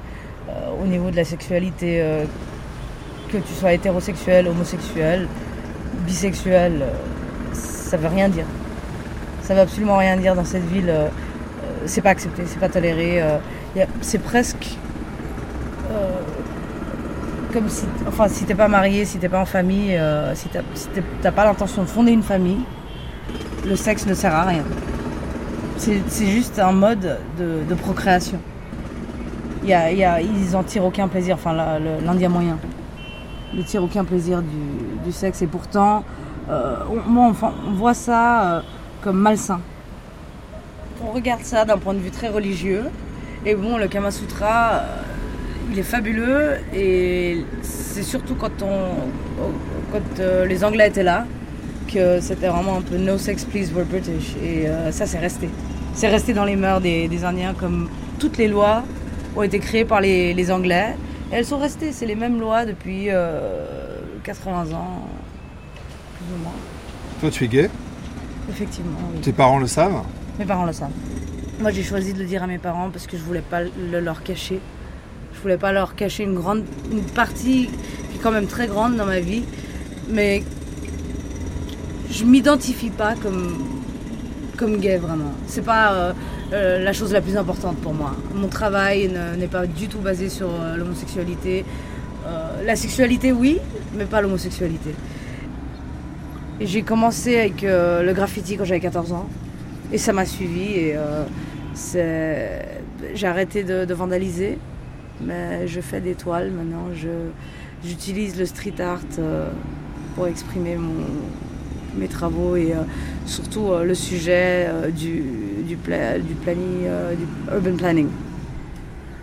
[0.49, 2.03] euh, au niveau de la sexualité.
[3.31, 5.27] Que tu sois hétérosexuel, homosexuel,
[6.05, 6.83] bisexuel,
[7.53, 8.45] ça veut rien dire.
[9.43, 10.93] Ça veut absolument rien dire dans cette ville.
[11.85, 13.21] c'est pas accepté, c'est pas toléré
[14.01, 14.77] c'est presque
[15.91, 16.21] euh,
[17.53, 20.47] comme si, enfin, si t'es pas marié, si t'es pas en famille, euh, si
[21.21, 22.59] t'as pas l'intention de fonder une famille,
[23.65, 24.63] le sexe ne sert à rien.
[25.77, 28.39] C'est juste un mode de, procréation.
[29.65, 32.57] Ils en tirent aucun plaisir, enfin l'Indien moyen
[33.53, 35.41] ne tire aucun plaisir du, sexe.
[35.41, 36.03] Et pourtant,
[36.49, 37.33] euh, on, moi,
[37.67, 38.63] on voit ça
[39.01, 39.61] comme malsain.
[41.03, 42.83] On regarde ça d'un point de vue très religieux.
[43.45, 45.01] Et bon, le Kama Sutra, euh,
[45.71, 46.57] il est fabuleux.
[46.73, 49.45] Et c'est surtout quand, on,
[50.19, 51.25] euh, les Anglais étaient là
[51.91, 54.35] que c'était vraiment un peu no sex please we're British.
[54.43, 55.49] Et euh, ça c'est resté.
[55.93, 57.89] C'est resté dans les mœurs des, Indiens comme
[58.19, 58.83] toutes les lois
[59.35, 60.95] ont été créées par les, Anglais
[61.31, 61.91] et elles sont restées.
[61.91, 63.09] C'est les mêmes lois depuis
[64.23, 65.07] 80 euh, ans,
[66.17, 66.53] plus ou moins.
[67.21, 67.69] Toi tu es gay
[68.49, 68.97] Effectivement.
[69.13, 69.21] Oui.
[69.21, 70.03] Tes parents le savent
[70.39, 70.91] Mes parents le savent.
[71.59, 73.99] Moi j'ai choisi de le dire à mes parents parce que je voulais pas le
[73.99, 74.59] leur cacher.
[75.33, 77.69] Je voulais pas leur cacher une grande une partie
[78.11, 79.43] qui est quand même très grande dans ma vie,
[80.09, 80.43] mais
[82.09, 83.78] je m'identifie pas comme,
[84.59, 85.31] comme gay vraiment.
[85.47, 86.13] C'est pas euh,
[86.51, 88.15] euh, la chose la plus importante pour moi.
[88.35, 91.63] Mon travail n'est pas du tout basé sur euh, l'homosexualité.
[92.65, 93.57] la sexualité, oui,
[93.97, 94.93] mais pas l'homosexualité.
[96.59, 99.27] J'ai commencé avec le graffiti quand j'avais 14 ans
[99.93, 100.95] et ça m'a suivi et
[103.15, 104.59] j'ai arrêté de, de, vandaliser,
[105.21, 106.87] mais je fais des toiles maintenant.
[107.83, 109.09] J'utilise le street art
[110.13, 111.07] pour exprimer mon,
[111.95, 112.81] mes travaux et euh,
[113.25, 115.23] surtout euh, le sujet euh, du,
[115.63, 116.87] du, du planning,
[117.17, 118.07] du urban planning.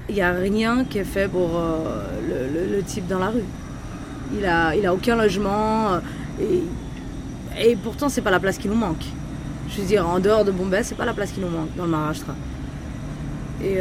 [0.08, 1.60] Il n'y a rien qui est fait pour
[2.28, 3.44] le, type dans la rue.
[4.32, 5.98] Il n'a il a aucun logement
[6.40, 6.62] et,
[7.70, 9.04] et pourtant c'est pas la place qui nous manque.
[9.68, 11.84] Je veux dire, en dehors de Bombay, c'est pas la place qui nous manque dans
[11.84, 12.34] le Maharashtra.
[13.64, 13.78] Et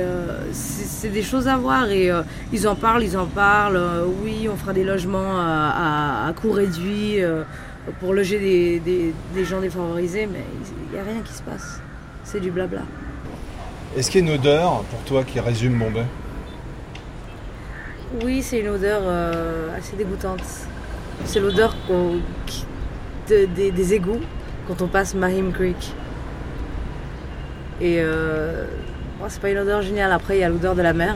[0.52, 1.90] c'est des choses à voir.
[1.92, 2.10] Et
[2.52, 3.80] ils en parlent, ils en parlent.
[4.24, 7.20] oui, on fera des logements à, à coût réduit
[8.00, 10.44] pour loger des, des, gens défavorisés, mais
[10.88, 11.80] il n'y a rien qui se passe.
[12.24, 12.82] C'est du blabla.
[13.96, 16.06] Est-ce qu'il y a une odeur pour toi qui résume Bombay
[18.24, 20.42] Oui, c'est une odeur euh, assez dégoûtante.
[21.26, 21.76] C'est l'odeur
[23.28, 24.22] des, des, égouts
[24.68, 25.94] quand on passe Mahim Creek.
[27.80, 28.66] Et euh,
[29.28, 30.12] c'est pas une odeur géniale.
[30.12, 31.16] Après, il y a l'odeur de la mer.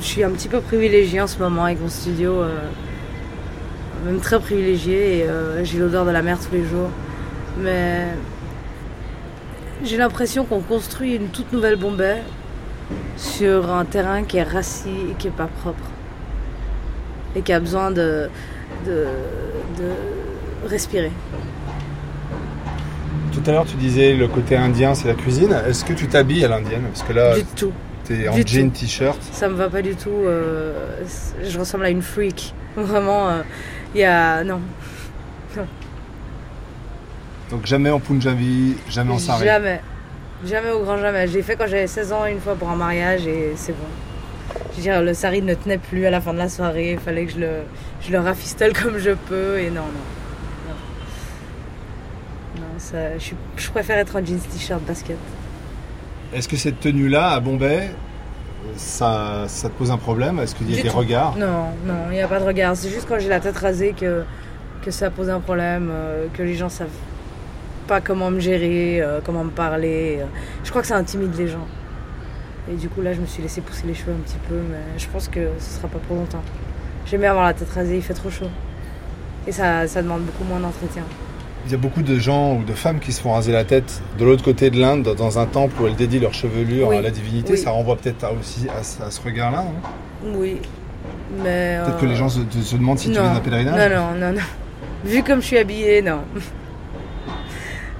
[0.00, 2.58] Je suis un petit peu privilégiée en ce moment avec mon studio, euh,
[4.04, 6.90] même très privilégiée, et euh, j'ai l'odeur de la mer tous les jours.
[7.60, 8.06] Mais
[9.84, 12.22] j'ai l'impression qu'on construit une toute nouvelle Bombay
[13.16, 15.84] sur un terrain qui est rassis et qui n'est pas propre.
[17.34, 18.28] Et qui a besoin de,
[18.86, 19.06] de,
[20.66, 21.12] respirer.
[23.32, 25.54] Tout à l'heure, tu disais le côté indien, c'est la cuisine.
[25.68, 26.82] Est-ce que tu t'habilles à l'indienne?
[26.92, 27.72] Parce que là, du tout
[28.28, 30.10] en jean, t-shirt Ça me va pas du tout.
[30.10, 31.02] Euh,
[31.42, 32.54] je ressemble à une freak.
[32.76, 33.30] Vraiment,
[33.94, 34.44] il euh, y a.
[34.44, 34.60] Non.
[37.50, 39.80] Donc jamais en Punjabi, jamais en sari Jamais.
[40.44, 41.28] Jamais au grand jamais.
[41.28, 43.86] J'ai fait quand j'avais 16 ans une fois pour un mariage et c'est bon.
[44.72, 46.92] Je veux dire, le sari ne tenait plus à la fin de la soirée.
[46.92, 47.50] Il fallait que je le,
[48.02, 50.72] je le rafistole comme je peux et non, non.
[52.56, 55.16] Non, ça, je, je préfère être en jeans, t-shirt, basket.
[56.36, 57.88] Est-ce que cette tenue-là, à Bombay,
[58.76, 60.38] ça, ça, te pose un problème?
[60.38, 61.34] Est-ce qu'il y a des regards?
[61.38, 62.76] Non, non, il n'y a pas de regard.
[62.76, 64.22] C'est juste quand j'ai la tête rasée que,
[64.82, 66.88] que ça pose un problème, euh, que les gens savent
[67.86, 70.18] pas comment me gérer, euh, comment me parler.
[70.62, 71.66] Je crois que ça intimide les gens.
[72.70, 74.98] Et du coup, là, je me suis laissé pousser les cheveux un petit peu, mais
[74.98, 76.42] je pense que ce sera pas pour longtemps.
[77.06, 78.50] J'aimais avoir la tête rasée, il fait trop chaud.
[79.46, 81.04] Et ça, ça demande beaucoup moins d'entretien.
[81.66, 84.00] Il y a beaucoup de gens ou de femmes qui se font raser la tête
[84.20, 87.10] de l'autre côté de l'Inde, dans un temple où elles dédient leur chevelure à la
[87.10, 87.56] divinité.
[87.56, 89.64] Ça renvoie peut-être aussi à, ce regard-là.
[89.66, 89.88] Hein
[90.32, 90.58] oui.
[91.42, 92.38] Mais peut-être que les gens se,
[92.76, 93.90] demandent si tu viens d'un pèlerinage.
[93.90, 94.42] Non, non, non, non.
[95.04, 96.20] Vu comme je suis habillée, non.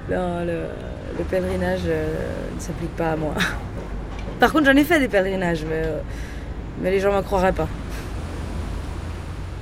[0.09, 2.13] non, le, pèlerinage euh,
[2.55, 3.33] ne s'applique pas à moi.
[4.39, 5.99] Par contre, j'en ai fait des pèlerinages, mais, euh,
[6.81, 7.67] mais les gens ne m'en croiraient pas.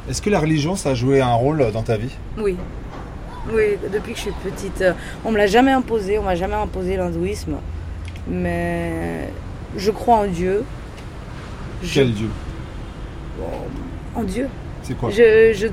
[0.08, 2.16] Est-ce que la religion, ça a joué un rôle dans ta vie?
[2.38, 2.56] Oui.
[3.52, 4.82] Oui, depuis que je suis petite.
[4.82, 4.94] Euh,
[5.24, 7.58] on me l'a jamais imposé, on m'a jamais imposé l'hindouisme.
[8.28, 9.30] Mais
[9.78, 10.64] je crois en Dieu.
[11.94, 12.30] Quel Dieu?
[14.16, 14.48] En Dieu.
[14.82, 15.10] C'est quoi?
[15.12, 15.68] Je, je,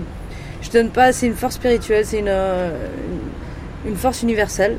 [0.61, 2.89] je, donne pas, c'est une force spirituelle, c'est une, euh,
[3.87, 4.77] une, force universelle.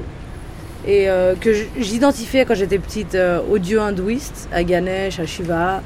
[0.85, 3.17] Et euh, que j'identifiais quand j'étais petite
[3.49, 5.81] au dieu hindouiste, à Ganesh, à Shiva.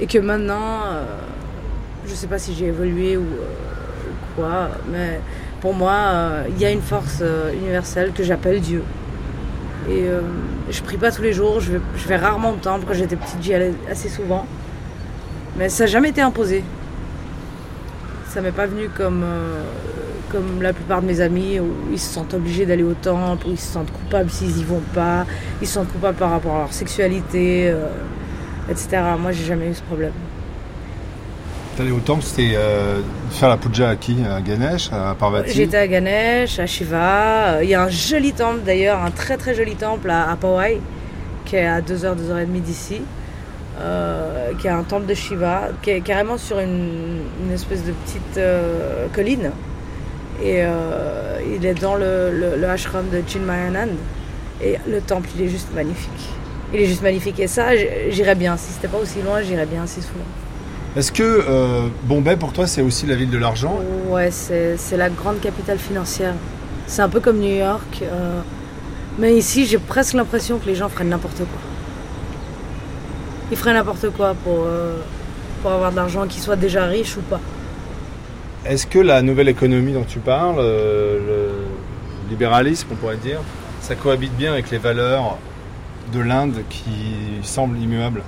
[0.00, 0.80] Et que maintenant,
[2.06, 3.24] je sais pas si j'ai évolué ou
[4.34, 5.20] quoi, mais
[5.62, 8.82] pour moi, euh, il y a une force euh, universelle que j'appelle Dieu.
[9.88, 10.20] Et euh,
[10.68, 11.78] je prie pas tous les jours, je
[12.08, 12.84] vais, rarement au temple.
[12.86, 14.44] Quand j'étais petite, j'y allais assez souvent.
[15.56, 16.64] Mais ça n'a jamais été imposé.
[18.26, 19.24] Ça m'est pas venu comme,
[20.32, 23.50] comme la plupart de mes amis où ils se sentent obligés d'aller au temple, où
[23.50, 25.26] ils se sentent coupables s'ils y vont pas,
[25.60, 27.72] ils se sentent coupables par rapport à leur sexualité,
[28.68, 29.02] etc.
[29.20, 30.12] Moi, j'ai jamais eu ce problème.
[31.76, 33.00] T'allais au temple, c'était euh,
[33.30, 34.16] faire la puja à qui?
[34.28, 35.54] À Ganesh, à Parvati?
[35.54, 37.62] J'étais à Ganesh, à Shiva.
[37.62, 40.80] Il y a un joli temple d'ailleurs, un très très joli temple à, à Powai,
[41.46, 43.00] qui est à 2h, 2h30 d'ici,
[43.80, 47.22] euh, qui a un temple de Shiva, qui est carrément sur une,
[47.52, 49.50] espèce de petite euh, colline.
[50.42, 53.94] Et euh, il est dans le, ashram de Chinmayanand.
[54.62, 56.30] Et le temple, il est juste magnifique.
[56.74, 57.40] Il est juste magnifique.
[57.40, 57.74] Et ça,
[58.10, 58.58] j'irais bien.
[58.58, 60.24] Si c'était pas aussi loin, j'irais bien assez souvent.
[60.96, 63.78] Est-ce que Bombay, pour toi, c'est aussi la ville de l'argent?
[64.08, 66.34] Ouais, c'est la grande capitale financière.
[66.86, 68.02] C'est un peu comme New York.
[69.18, 71.60] mais ici, j'ai presque l'impression que les gens prennent n'importe quoi
[73.52, 74.96] ils feraient n'importe quoi pour, euh,
[75.60, 77.40] pour avoir de l'argent, qu'ils soient déjà riches ou pas.
[78.64, 83.40] Est-ce que la nouvelle économie dont tu parles, euh, le libéralisme, on pourrait dire,
[83.82, 85.36] ça cohabite bien avec les valeurs
[86.14, 88.22] de l'Inde qui semblent immuables?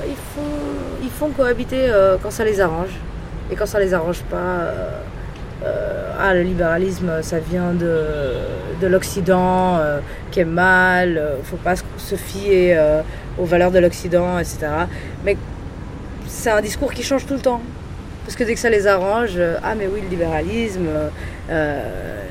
[0.00, 0.71] Ils font, ils
[1.12, 2.90] font cohabiter euh, quand ça les arrange.
[3.50, 4.72] Et quand ça les arrange pas,
[6.18, 8.04] ah, le libéralisme, ça vient de,
[8.80, 9.78] de l'Occident,
[10.30, 12.78] qui est mal, il faut pas se fier
[13.38, 14.68] aux valeurs de l'Occident, etc.
[15.24, 15.36] Mais
[16.26, 17.60] c'est un discours qui change tout le temps.
[18.24, 20.86] Parce que dès que ça les arrange, euh, ah mais oui, le libéralisme,
[21.50, 22.22] euh,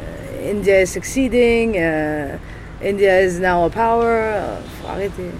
[0.50, 2.36] India is succeeding, euh,
[2.84, 4.40] India is now a power,
[4.82, 5.32] faut arrêter.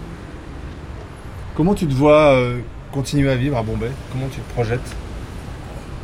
[1.56, 2.38] Comment tu te vois
[2.92, 4.96] continuer à vivre à Bombay Comment tu te projettes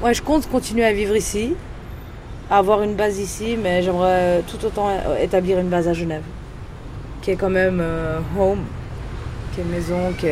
[0.02, 1.54] Moi, je compte continuer à vivre ici,
[2.50, 4.90] avoir une base ici, mais j'aimerais tout autant
[5.20, 6.24] établir une base à Genève,
[7.22, 7.84] qui est quand même
[8.40, 8.64] home
[9.64, 10.28] maison, que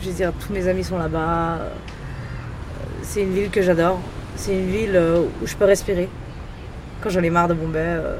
[0.00, 1.58] je veux dire, tous mes amis sont là-bas.
[3.02, 4.00] C'est une ville que j'adore.
[4.36, 6.08] C'est une ville euh, où je peux respirer.
[7.00, 8.18] Quand j'en ai marre de Bombay, euh,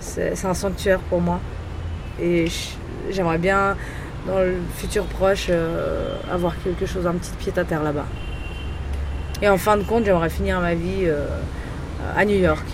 [0.00, 1.40] c'est un sanctuaire pour moi.
[2.20, 2.46] Et
[3.10, 3.76] j'aimerais bien,
[4.28, 8.06] dans le futur proche, euh, avoir quelque chose, un petit pied à terre là-bas.
[9.40, 11.08] Et en fin de compte, j'aimerais finir ma vie
[12.16, 12.64] à New York.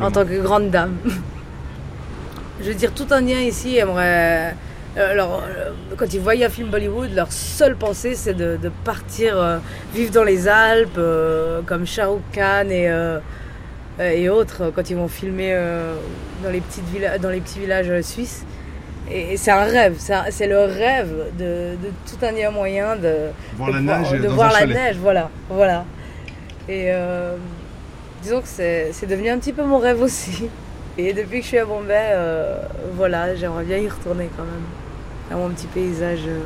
[0.00, 0.96] En tant que grande dame.
[2.60, 4.54] Je veux dire, tout Indien ici aimerait.
[4.96, 9.38] Euh, alors, euh, quand ils voient un film Bollywood, leur seule pensée c'est de, partir
[9.38, 9.58] euh,
[9.94, 11.00] vivre dans les Alpes,
[11.66, 12.90] comme Shah Rukh Khan et,
[14.00, 15.56] et autres, quand ils vont filmer
[16.42, 16.84] dans, les petites
[17.20, 18.44] dans les petits villages suisses.
[19.10, 21.76] Et, c'est un rêve, c'est le rêve de,
[22.06, 25.84] tout Indien moyen de voir la neige, de voir la neige, voilà, voilà.
[26.68, 26.92] Et
[28.22, 30.48] disons que c'est devenu un petit peu mon rêve aussi.
[30.98, 32.58] Et depuis que je suis à Bombay, euh,
[32.94, 34.64] voilà, j'aimerais bien y retourner quand même.
[35.30, 36.40] À mon petit paysage euh,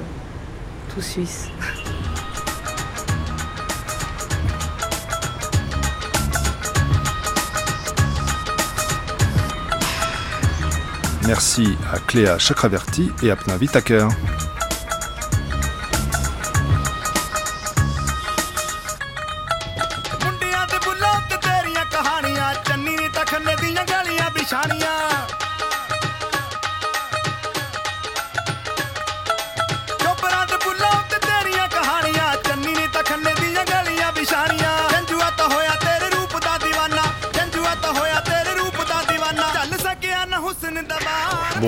[0.94, 1.48] tout suisse.
[11.26, 14.08] Merci à Cléa Chakraverti et à Pnavi Taker.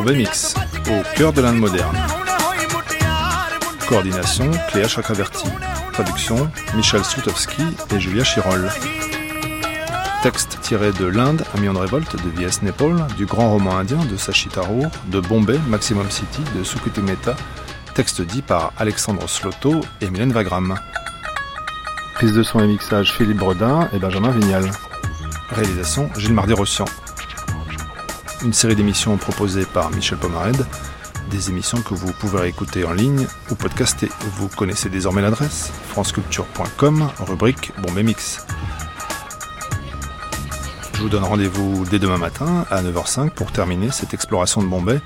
[0.06, 0.54] Bombay Mix,
[0.88, 1.96] au cœur de l'Inde moderne.
[3.88, 5.48] Coordination Cléa Chakraverti.
[5.92, 7.62] Traduction Michel Soutowski
[7.92, 8.70] et Julia Chirol.
[10.22, 12.62] Texte tiré de L'Inde, Ami en révolte de V.S.
[12.62, 14.14] Nepal, du grand roman indien de
[14.48, 17.34] Tharoor, de Bombay, Maximum City de Sukriti Mehta,
[17.94, 20.76] texte dit par Alexandre Sloto et Mylène Vagram.
[22.14, 24.70] Prise de son et mixage Philippe Bredin et Benjamin Vignal.
[25.50, 26.84] Réalisation Gilles Mardi-Rossian
[28.44, 30.66] une série d'émissions proposées par Michel Pomared,
[31.30, 34.08] des émissions que vous pouvez écouter en ligne ou podcaster.
[34.36, 38.46] Vous connaissez désormais l'adresse franceculture.com, rubrique Bombay Mix.
[40.94, 45.00] Je vous donne rendez-vous dès demain matin à 9h05 pour terminer cette exploration de Bombay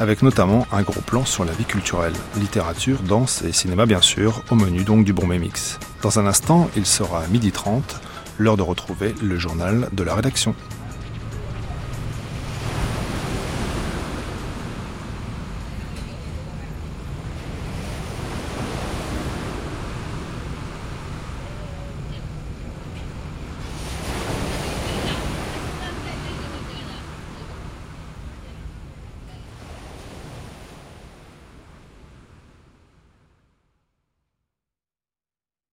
[0.00, 4.42] avec notamment un gros plan sur la vie culturelle, littérature, danse et cinéma bien sûr,
[4.50, 5.78] au menu donc du Bombay Mix.
[6.02, 8.00] Dans un instant, il sera midi 30,
[8.38, 10.54] l'heure de retrouver le journal de la rédaction.